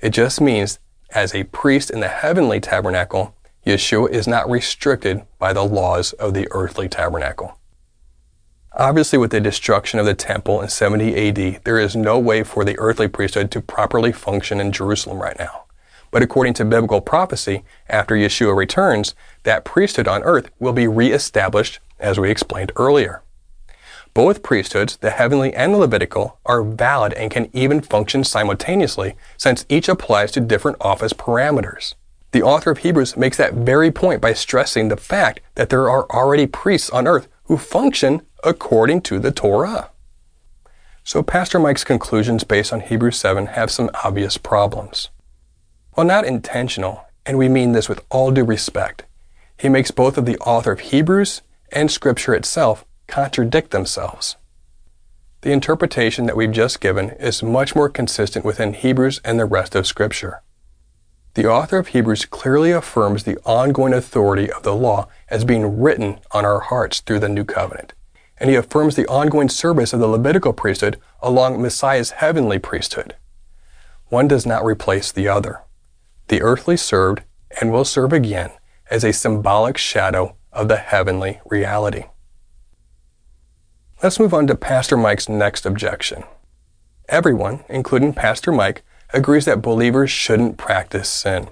[0.00, 0.78] It just means,
[1.10, 3.34] as a priest in the heavenly tabernacle,
[3.66, 7.58] Yeshua is not restricted by the laws of the earthly tabernacle.
[8.76, 12.64] Obviously, with the destruction of the temple in 70 AD, there is no way for
[12.64, 15.64] the earthly priesthood to properly function in Jerusalem right now.
[16.10, 21.78] But according to biblical prophecy, after Yeshua returns, that priesthood on earth will be reestablished,
[22.00, 23.22] as we explained earlier.
[24.12, 29.66] Both priesthoods, the heavenly and the Levitical, are valid and can even function simultaneously, since
[29.68, 31.94] each applies to different office parameters.
[32.32, 36.10] The author of Hebrews makes that very point by stressing the fact that there are
[36.10, 39.90] already priests on earth who function according to the Torah.
[41.02, 45.08] So Pastor Mike's conclusions based on Hebrews 7 have some obvious problems.
[45.92, 49.04] While not intentional, and we mean this with all due respect,
[49.58, 51.42] he makes both of the author of Hebrews
[51.72, 54.36] and Scripture itself contradict themselves.
[55.42, 59.74] The interpretation that we've just given is much more consistent within Hebrews and the rest
[59.74, 60.42] of Scripture.
[61.34, 66.20] The author of Hebrews clearly affirms the ongoing authority of the law as being written
[66.32, 67.92] on our hearts through the new covenant.
[68.44, 73.16] And he affirms the ongoing service of the Levitical priesthood along Messiah's heavenly priesthood.
[74.08, 75.62] One does not replace the other.
[76.28, 77.22] The earthly served
[77.58, 78.50] and will serve again
[78.90, 82.04] as a symbolic shadow of the heavenly reality.
[84.02, 86.24] Let's move on to Pastor Mike's next objection.
[87.08, 88.84] Everyone, including Pastor Mike,
[89.14, 91.48] agrees that believers shouldn't practice sin.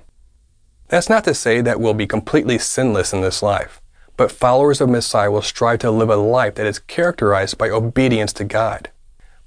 [0.88, 3.80] That's not to say that we'll be completely sinless in this life,
[4.22, 8.32] but followers of Messiah will strive to live a life that is characterized by obedience
[8.32, 8.88] to God.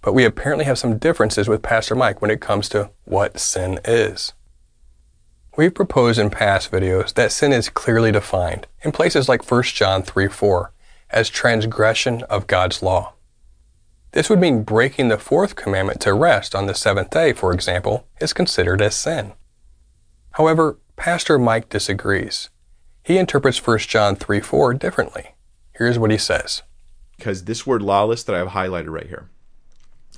[0.01, 3.80] But we apparently have some differences with Pastor Mike when it comes to what sin
[3.86, 4.34] is.
[5.55, 10.03] We've proposed in past videos that sin is clearly defined in places like 1 John
[10.03, 10.73] 3 4
[11.09, 13.13] as transgression of God's law.
[14.11, 18.07] This would mean breaking the fourth commandment to rest on the seventh day, for example,
[18.19, 19.32] is considered as sin.
[20.32, 22.49] However, Pastor Mike disagrees.
[23.05, 25.35] He interprets 1 John 3 4 differently.
[25.73, 26.63] Here's what he says.
[27.15, 29.29] Because this word lawless that I have highlighted right here,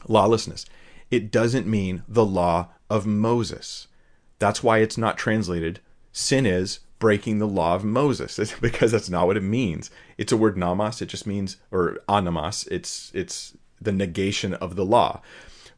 [0.08, 0.66] lawlessness,
[1.12, 3.88] it doesn't mean the law of Moses.
[4.40, 5.82] That's why it's not translated.
[6.14, 9.92] Sin is breaking the law of Moses because that's not what it means.
[10.18, 11.02] It's a word nomos.
[11.02, 12.70] It just means or anomos.
[12.72, 15.22] It's it's the negation of the law.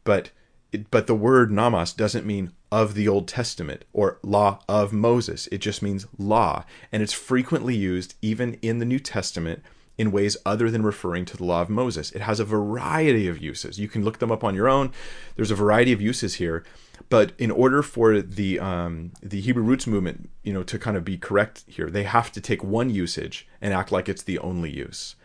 [0.04, 0.30] But
[0.72, 5.48] it, but the word nomos doesn't mean of the Old Testament or law of Moses.
[5.52, 9.64] It just means law, and it's frequently used even in the New Testament
[9.98, 12.12] in ways other than referring to the law of Moses.
[12.12, 13.80] It has a variety of uses.
[13.80, 14.94] You can look them up on your own.
[15.36, 16.64] There's a variety of uses here,
[17.10, 21.04] but in order for the um, the Hebrew roots movement, you know, to kind of
[21.04, 24.72] be correct here, they have to take one usage and act like it's the only
[24.72, 25.16] use.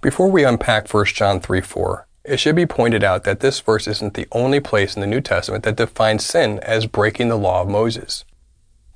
[0.00, 3.86] Before we unpack 1 John 3 4, it should be pointed out that this verse
[3.86, 7.62] isn't the only place in the New Testament that defines sin as breaking the law
[7.62, 8.24] of Moses.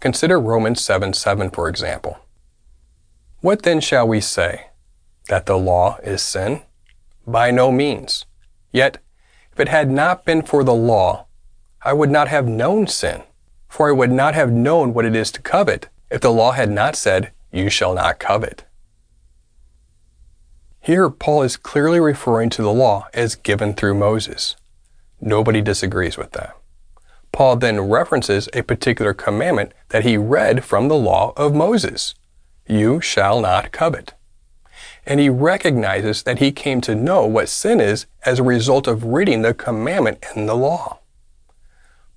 [0.00, 2.18] Consider Romans 7 7, for example.
[3.40, 4.66] What then shall we say?
[5.28, 6.62] That the law is sin?
[7.26, 8.26] By no means.
[8.72, 8.98] Yet,
[9.52, 11.26] if it had not been for the law,
[11.82, 13.22] I would not have known sin,
[13.68, 16.70] for I would not have known what it is to covet if the law had
[16.70, 18.64] not said, You shall not covet.
[20.84, 24.54] Here, Paul is clearly referring to the law as given through Moses.
[25.18, 26.58] Nobody disagrees with that.
[27.32, 32.14] Paul then references a particular commandment that he read from the law of Moses
[32.66, 34.12] You shall not covet.
[35.06, 39.06] And he recognizes that he came to know what sin is as a result of
[39.06, 40.98] reading the commandment in the law.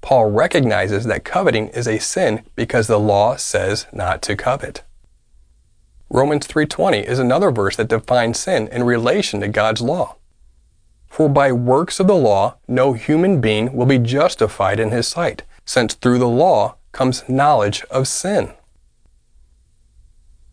[0.01, 4.83] Paul recognizes that coveting is a sin because the law says not to covet.
[6.09, 10.15] Romans 3:20 is another verse that defines sin in relation to God's law.
[11.07, 15.43] For by works of the law no human being will be justified in his sight,
[15.65, 18.53] since through the law comes knowledge of sin.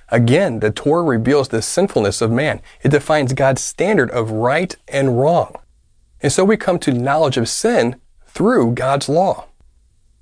[0.09, 2.61] Again, the Torah reveals the sinfulness of man.
[2.82, 5.57] It defines God's standard of right and wrong.
[6.20, 7.96] And so we come to knowledge of sin
[8.26, 9.46] through God's law.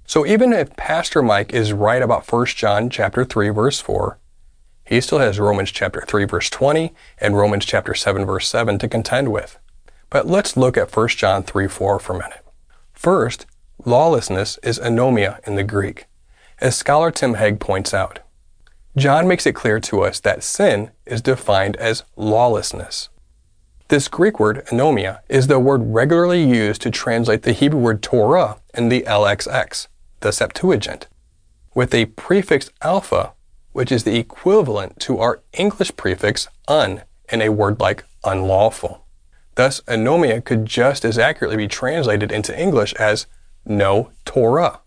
[0.07, 4.18] So even if Pastor Mike is right about 1 John chapter 3 verse 4,
[4.85, 8.89] he still has Romans chapter 3 verse 20 and Romans chapter 7 verse 7 to
[8.89, 9.59] contend with.
[10.11, 12.45] But let's look at 1 John 3 4 for a minute.
[12.93, 13.47] First,
[13.85, 16.07] lawlessness is anomia in the Greek,
[16.61, 18.20] as scholar Tim Hegg points out.
[18.97, 23.09] John makes it clear to us that sin is defined as lawlessness.
[23.89, 28.59] This Greek word, anomia, is the word regularly used to translate the Hebrew word Torah
[28.74, 29.89] in the LXX,
[30.20, 31.09] the Septuagint,
[31.74, 33.33] with a prefix alpha
[33.73, 39.05] which is the equivalent to our English prefix un in a word like unlawful.
[39.55, 43.27] Thus, anomia could just as accurately be translated into English as
[43.64, 44.81] no Torah,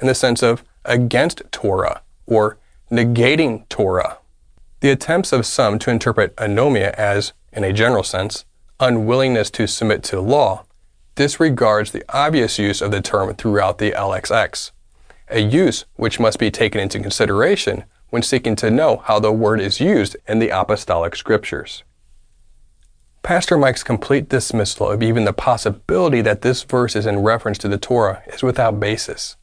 [0.00, 2.58] in the sense of against Torah or
[2.90, 4.18] negating Torah.
[4.80, 8.44] The attempts of some to interpret anomia as, in a general sense,
[8.78, 10.64] unwillingness to submit to law
[11.14, 14.70] disregards the obvious use of the term throughout the LXX,
[15.30, 19.60] a use which must be taken into consideration when seeking to know how the word
[19.60, 21.82] is used in the apostolic scriptures.
[23.22, 27.68] Pastor Mike's complete dismissal of even the possibility that this verse is in reference to
[27.68, 29.36] the Torah is without basis.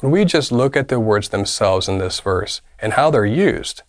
[0.00, 3.82] When we just look at the words themselves in this verse and how they're used,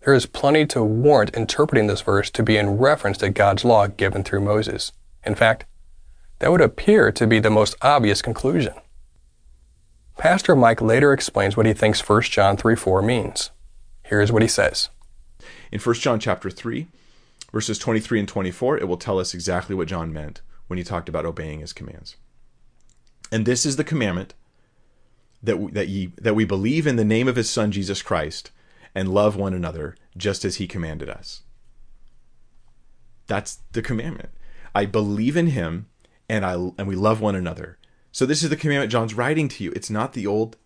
[0.00, 3.86] there is plenty to warrant interpreting this verse to be in reference to God's law
[3.86, 4.92] given through Moses.
[5.24, 5.66] In fact,
[6.38, 8.74] that would appear to be the most obvious conclusion.
[10.16, 13.50] Pastor Mike later explains what he thinks 1 John 3 4 means.
[14.04, 14.88] Here's what he says.
[15.72, 16.86] In 1 John chapter 3,
[17.52, 21.08] verses 23 and 24, it will tell us exactly what John meant when he talked
[21.08, 22.16] about obeying his commands.
[23.32, 24.34] And this is the commandment
[25.42, 28.50] that we, that ye that we believe in the name of his son Jesus Christ
[28.94, 31.42] and love one another just as he commanded us.
[33.26, 34.30] That's the commandment.
[34.74, 35.86] I believe in him
[36.28, 37.78] and I and we love one another.
[38.14, 39.72] So this is the commandment John's writing to you.
[39.72, 40.56] It's not the old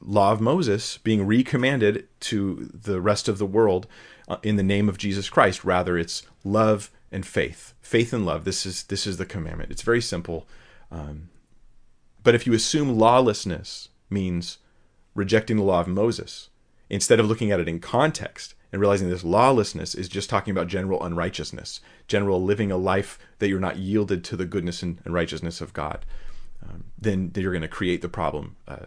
[0.00, 3.86] law of Moses being recommanded to the rest of the world
[4.26, 5.62] uh, in the name of Jesus Christ.
[5.62, 7.74] Rather, it's love and faith.
[7.80, 8.44] Faith and love.
[8.44, 9.70] This is this is the commandment.
[9.70, 10.48] It's very simple.
[10.90, 11.28] Um,
[12.24, 14.58] but if you assume lawlessness means
[15.14, 16.48] rejecting the law of Moses,
[16.90, 20.66] instead of looking at it in context and realizing this lawlessness is just talking about
[20.66, 21.78] general unrighteousness,
[22.08, 25.72] general living a life that you're not yielded to the goodness and, and righteousness of
[25.72, 26.04] God,
[26.68, 28.86] um, then, you're going to create the problem, uh,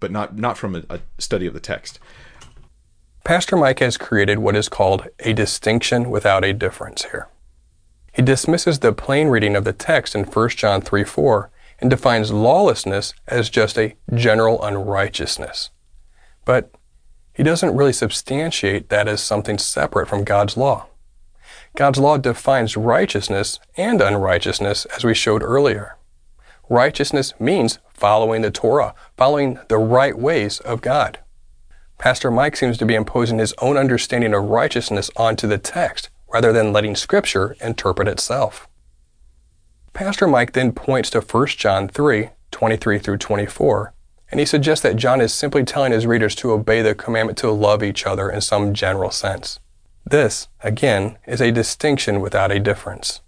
[0.00, 1.98] but not not from a, a study of the text.
[3.24, 7.28] Pastor Mike has created what is called a distinction without a difference here.
[8.12, 12.32] He dismisses the plain reading of the text in 1 John 3 4 and defines
[12.32, 15.70] lawlessness as just a general unrighteousness.
[16.44, 16.70] But
[17.34, 20.86] he doesn't really substantiate that as something separate from God's law.
[21.74, 25.95] God's law defines righteousness and unrighteousness as we showed earlier.
[26.68, 31.20] Righteousness means following the Torah, following the right ways of God.
[31.98, 36.52] Pastor Mike seems to be imposing his own understanding of righteousness onto the text rather
[36.52, 38.68] than letting Scripture interpret itself.
[39.92, 43.92] Pastor Mike then points to 1 John 3 23 through 24
[44.30, 47.50] and he suggests that John is simply telling his readers to obey the commandment to
[47.50, 49.60] love each other in some general sense.
[50.04, 53.20] This, again, is a distinction without a difference.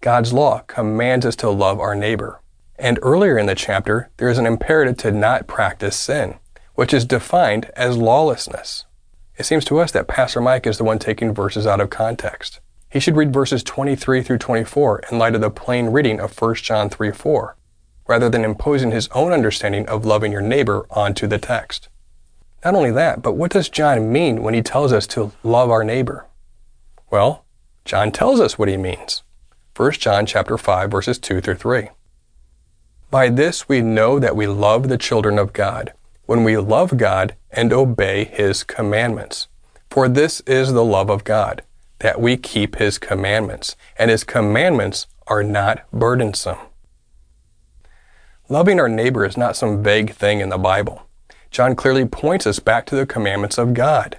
[0.00, 2.40] God's law commands us to love our neighbor.
[2.78, 6.34] And earlier in the chapter, there is an imperative to not practice sin,
[6.74, 8.84] which is defined as lawlessness.
[9.36, 12.60] It seems to us that Pastor Mike is the one taking verses out of context.
[12.90, 16.54] He should read verses 23 through 24 in light of the plain reading of 1
[16.56, 17.56] John 3 4
[18.06, 21.88] rather than imposing his own understanding of loving your neighbor onto the text.
[22.64, 25.84] Not only that, but what does John mean when he tells us to love our
[25.84, 26.26] neighbor?
[27.10, 27.44] Well,
[27.84, 29.22] John tells us what he means.
[29.76, 31.90] 1 John chapter 5 verses 2 through 3.
[33.10, 35.92] By this we know that we love the children of God,
[36.26, 39.46] when we love God and obey his commandments.
[39.90, 41.62] For this is the love of God,
[42.00, 46.58] that we keep his commandments, and his commandments are not burdensome.
[48.48, 51.06] Loving our neighbor is not some vague thing in the Bible.
[51.50, 54.18] John clearly points us back to the commandments of God.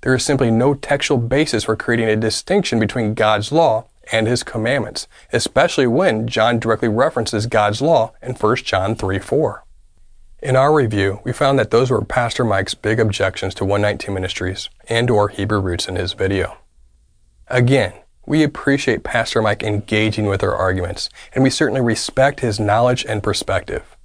[0.00, 4.42] There is simply no textual basis for creating a distinction between God's law and his
[4.42, 9.64] commandments, especially when John directly references God's law in 1 John 3 4.
[10.42, 14.68] In our review, we found that those were Pastor Mike's big objections to 119 Ministries
[14.88, 16.58] and or Hebrew Roots in his video.
[17.48, 17.94] Again,
[18.26, 23.22] we appreciate Pastor Mike engaging with our arguments, and we certainly respect his knowledge and
[23.22, 23.96] perspective.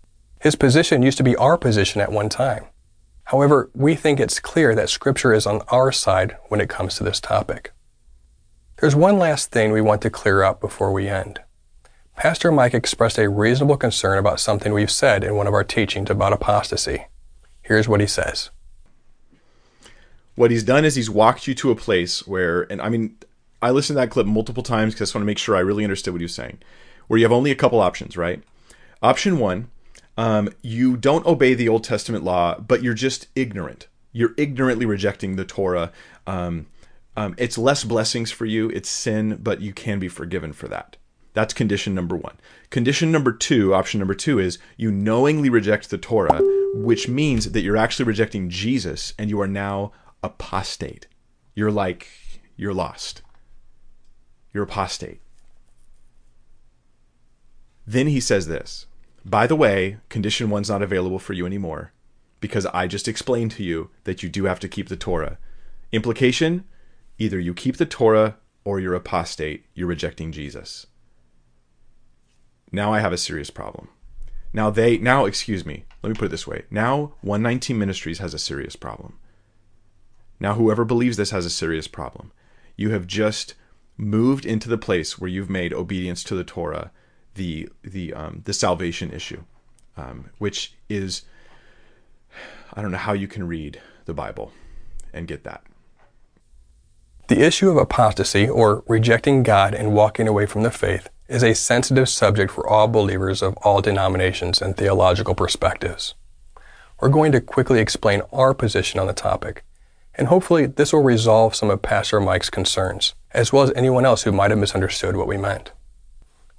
[0.41, 2.65] His position used to be our position at one time.
[3.25, 7.03] However, we think it's clear that Scripture is on our side when it comes to
[7.03, 7.71] this topic.
[8.79, 11.41] There's one last thing we want to clear up before we end.
[12.15, 16.09] Pastor Mike expressed a reasonable concern about something we've said in one of our teachings
[16.09, 17.07] about apostasy.
[17.61, 18.51] Here's what he says.
[20.35, 23.17] What he's done is he's walked you to a place where, and I mean,
[23.61, 25.59] I listened to that clip multiple times because I just want to make sure I
[25.59, 26.59] really understood what he was saying.
[27.07, 28.41] Where you have only a couple options, right?
[29.01, 29.69] Option one,
[30.17, 33.87] um, you don't obey the Old Testament law, but you're just ignorant.
[34.13, 35.91] You're ignorantly rejecting the Torah.
[36.25, 36.67] Um,
[37.19, 38.69] um, it's less blessings for you.
[38.69, 40.97] It's sin, but you can be forgiven for that.
[41.33, 42.37] That's condition number one.
[42.69, 46.41] Condition number two, option number two, is you knowingly reject the Torah,
[46.73, 49.91] which means that you're actually rejecting Jesus and you are now
[50.23, 51.07] apostate.
[51.53, 52.07] You're like,
[52.55, 53.21] you're lost
[54.53, 55.21] you're apostate.
[57.85, 58.87] Then he says this
[59.25, 61.93] By the way, condition one's not available for you anymore
[62.39, 65.37] because I just explained to you that you do have to keep the Torah.
[65.91, 66.65] Implication
[67.19, 70.87] either you keep the Torah or you're apostate, you're rejecting Jesus.
[72.71, 73.89] Now I have a serious problem.
[74.51, 76.63] Now they, now, excuse me, let me put it this way.
[76.71, 79.19] Now 119 Ministries has a serious problem.
[80.39, 82.31] Now whoever believes this has a serious problem.
[82.75, 83.53] You have just
[83.97, 86.91] moved into the place where you've made obedience to the Torah
[87.35, 89.43] the the um, the salvation issue,
[89.95, 91.23] um, which is
[92.73, 94.51] I don't know how you can read the Bible
[95.13, 95.63] and get that.
[97.29, 101.53] The issue of apostasy, or rejecting God and walking away from the faith, is a
[101.53, 106.15] sensitive subject for all believers of all denominations and theological perspectives.
[106.99, 109.63] We're going to quickly explain our position on the topic,
[110.15, 114.23] and hopefully this will resolve some of Pastor Mike's concerns as well as anyone else
[114.23, 115.71] who might have misunderstood what we meant.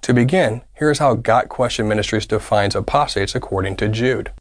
[0.03, 4.31] To begin, here's how Got Question Ministries defines apostates according to Jude.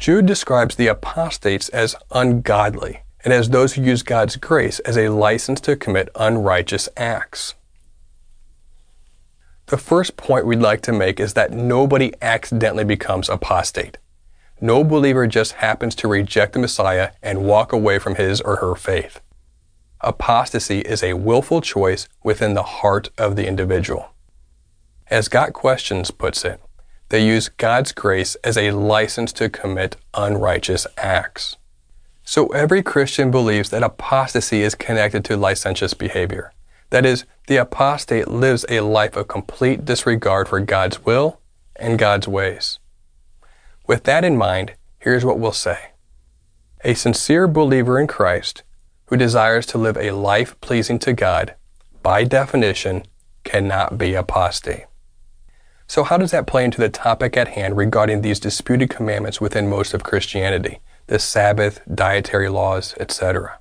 [0.00, 5.08] Jude describes the apostates as ungodly and as those who use God's grace as a
[5.08, 7.56] license to commit unrighteous acts.
[9.66, 13.98] The first point we'd like to make is that nobody accidentally becomes apostate.
[14.60, 18.76] No believer just happens to reject the Messiah and walk away from his or her
[18.76, 19.20] faith.
[20.00, 24.10] apostasy is a willful choice within the heart of the individual.
[25.08, 26.60] As Got Questions puts it,
[27.08, 31.56] they use God's grace as a license to commit unrighteous acts.
[32.28, 36.52] So every Christian believes that apostasy is connected to licentious behavior.
[36.90, 41.38] That is, the apostate lives a life of complete disregard for God's will
[41.76, 42.80] and God's ways.
[43.86, 45.92] With that in mind, here's what we'll say.
[46.82, 48.64] A sincere believer in Christ
[49.06, 51.54] who desires to live a life pleasing to God,
[52.02, 53.04] by definition,
[53.44, 54.86] cannot be apostate.
[55.86, 59.70] So, how does that play into the topic at hand regarding these disputed commandments within
[59.70, 63.58] most of Christianity, the Sabbath, dietary laws, etc.?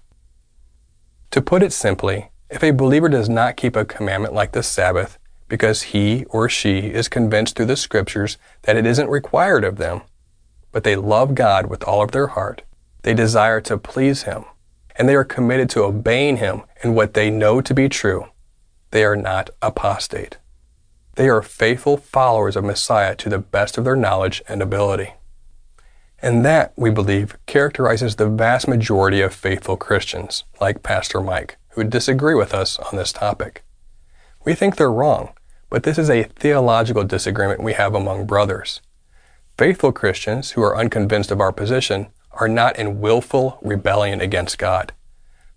[1.32, 5.18] To put it simply, if a believer does not keep a commandment like the Sabbath
[5.48, 10.02] because he or she is convinced through the scriptures that it isn't required of them,
[10.72, 12.64] but they love God with all of their heart,
[13.04, 14.46] they desire to please Him,
[14.96, 18.28] and they are committed to obeying Him in what they know to be true,
[18.92, 20.38] they are not apostate.
[21.16, 25.14] They are faithful followers of Messiah to the best of their knowledge and ability.
[26.26, 31.84] And that, we believe, characterizes the vast majority of faithful Christians, like Pastor Mike, who
[31.84, 33.64] disagree with us on this topic.
[34.44, 35.34] We think they're wrong,
[35.70, 38.82] but this is a theological disagreement we have among brothers.
[39.56, 44.94] Faithful Christians who are unconvinced of our position are not in willful rebellion against God.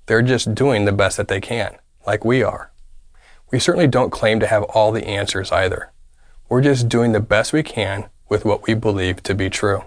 [0.05, 2.73] They're just doing the best that they can, like we are.
[3.51, 5.93] We certainly don't claim to have all the answers either.
[6.51, 9.85] We're just doing the best we can with what we believe to be true.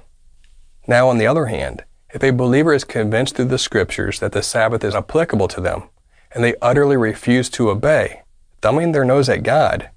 [0.88, 4.44] Now, on the other hand, if a believer is convinced through the scriptures that the
[4.44, 5.84] Sabbath is applicable to them,
[6.34, 8.24] and they utterly refuse to obey,
[8.62, 9.90] thumbing their nose at God,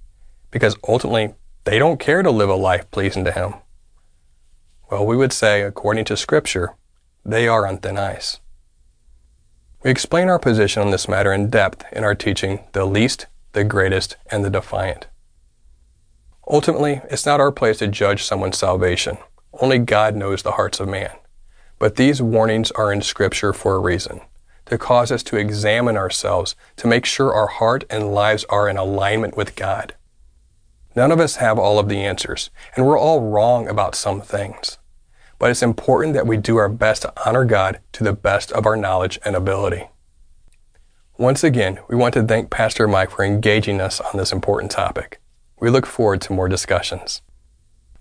[0.50, 3.54] because ultimately they don't care to live a life pleasing to Him,
[4.90, 6.74] well, we would say, according to Scripture,
[7.24, 8.38] they are on thin ice.
[9.82, 13.64] We explain our position on this matter in depth in our teaching, The Least, the
[13.64, 15.08] Greatest, and the Defiant.
[16.48, 19.18] Ultimately, it's not our place to judge someone's salvation.
[19.60, 21.12] Only God knows the hearts of man.
[21.78, 24.20] But these warnings are in Scripture for a reason
[24.66, 28.76] to cause us to examine ourselves to make sure our heart and lives are in
[28.76, 29.94] alignment with God.
[30.96, 34.78] None of us have all of the answers, and we're all wrong about some things.
[35.38, 38.64] But it's important that we do our best to honor God to the best of
[38.64, 39.88] our knowledge and ability.
[41.18, 45.20] Once again, we want to thank Pastor Mike for engaging us on this important topic.
[45.60, 47.22] We look forward to more discussions.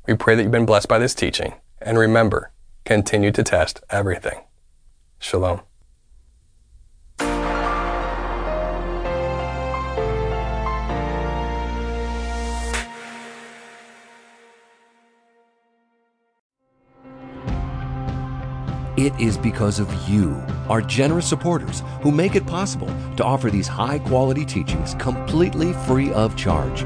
[0.06, 2.51] We pray that you've been blessed by this teaching, and remember,
[2.84, 4.41] continue to test everything.
[5.18, 5.62] Shalom.
[18.95, 23.68] It is because of you, our generous supporters, who make it possible to offer these
[23.68, 26.86] high quality teachings completely free of charge.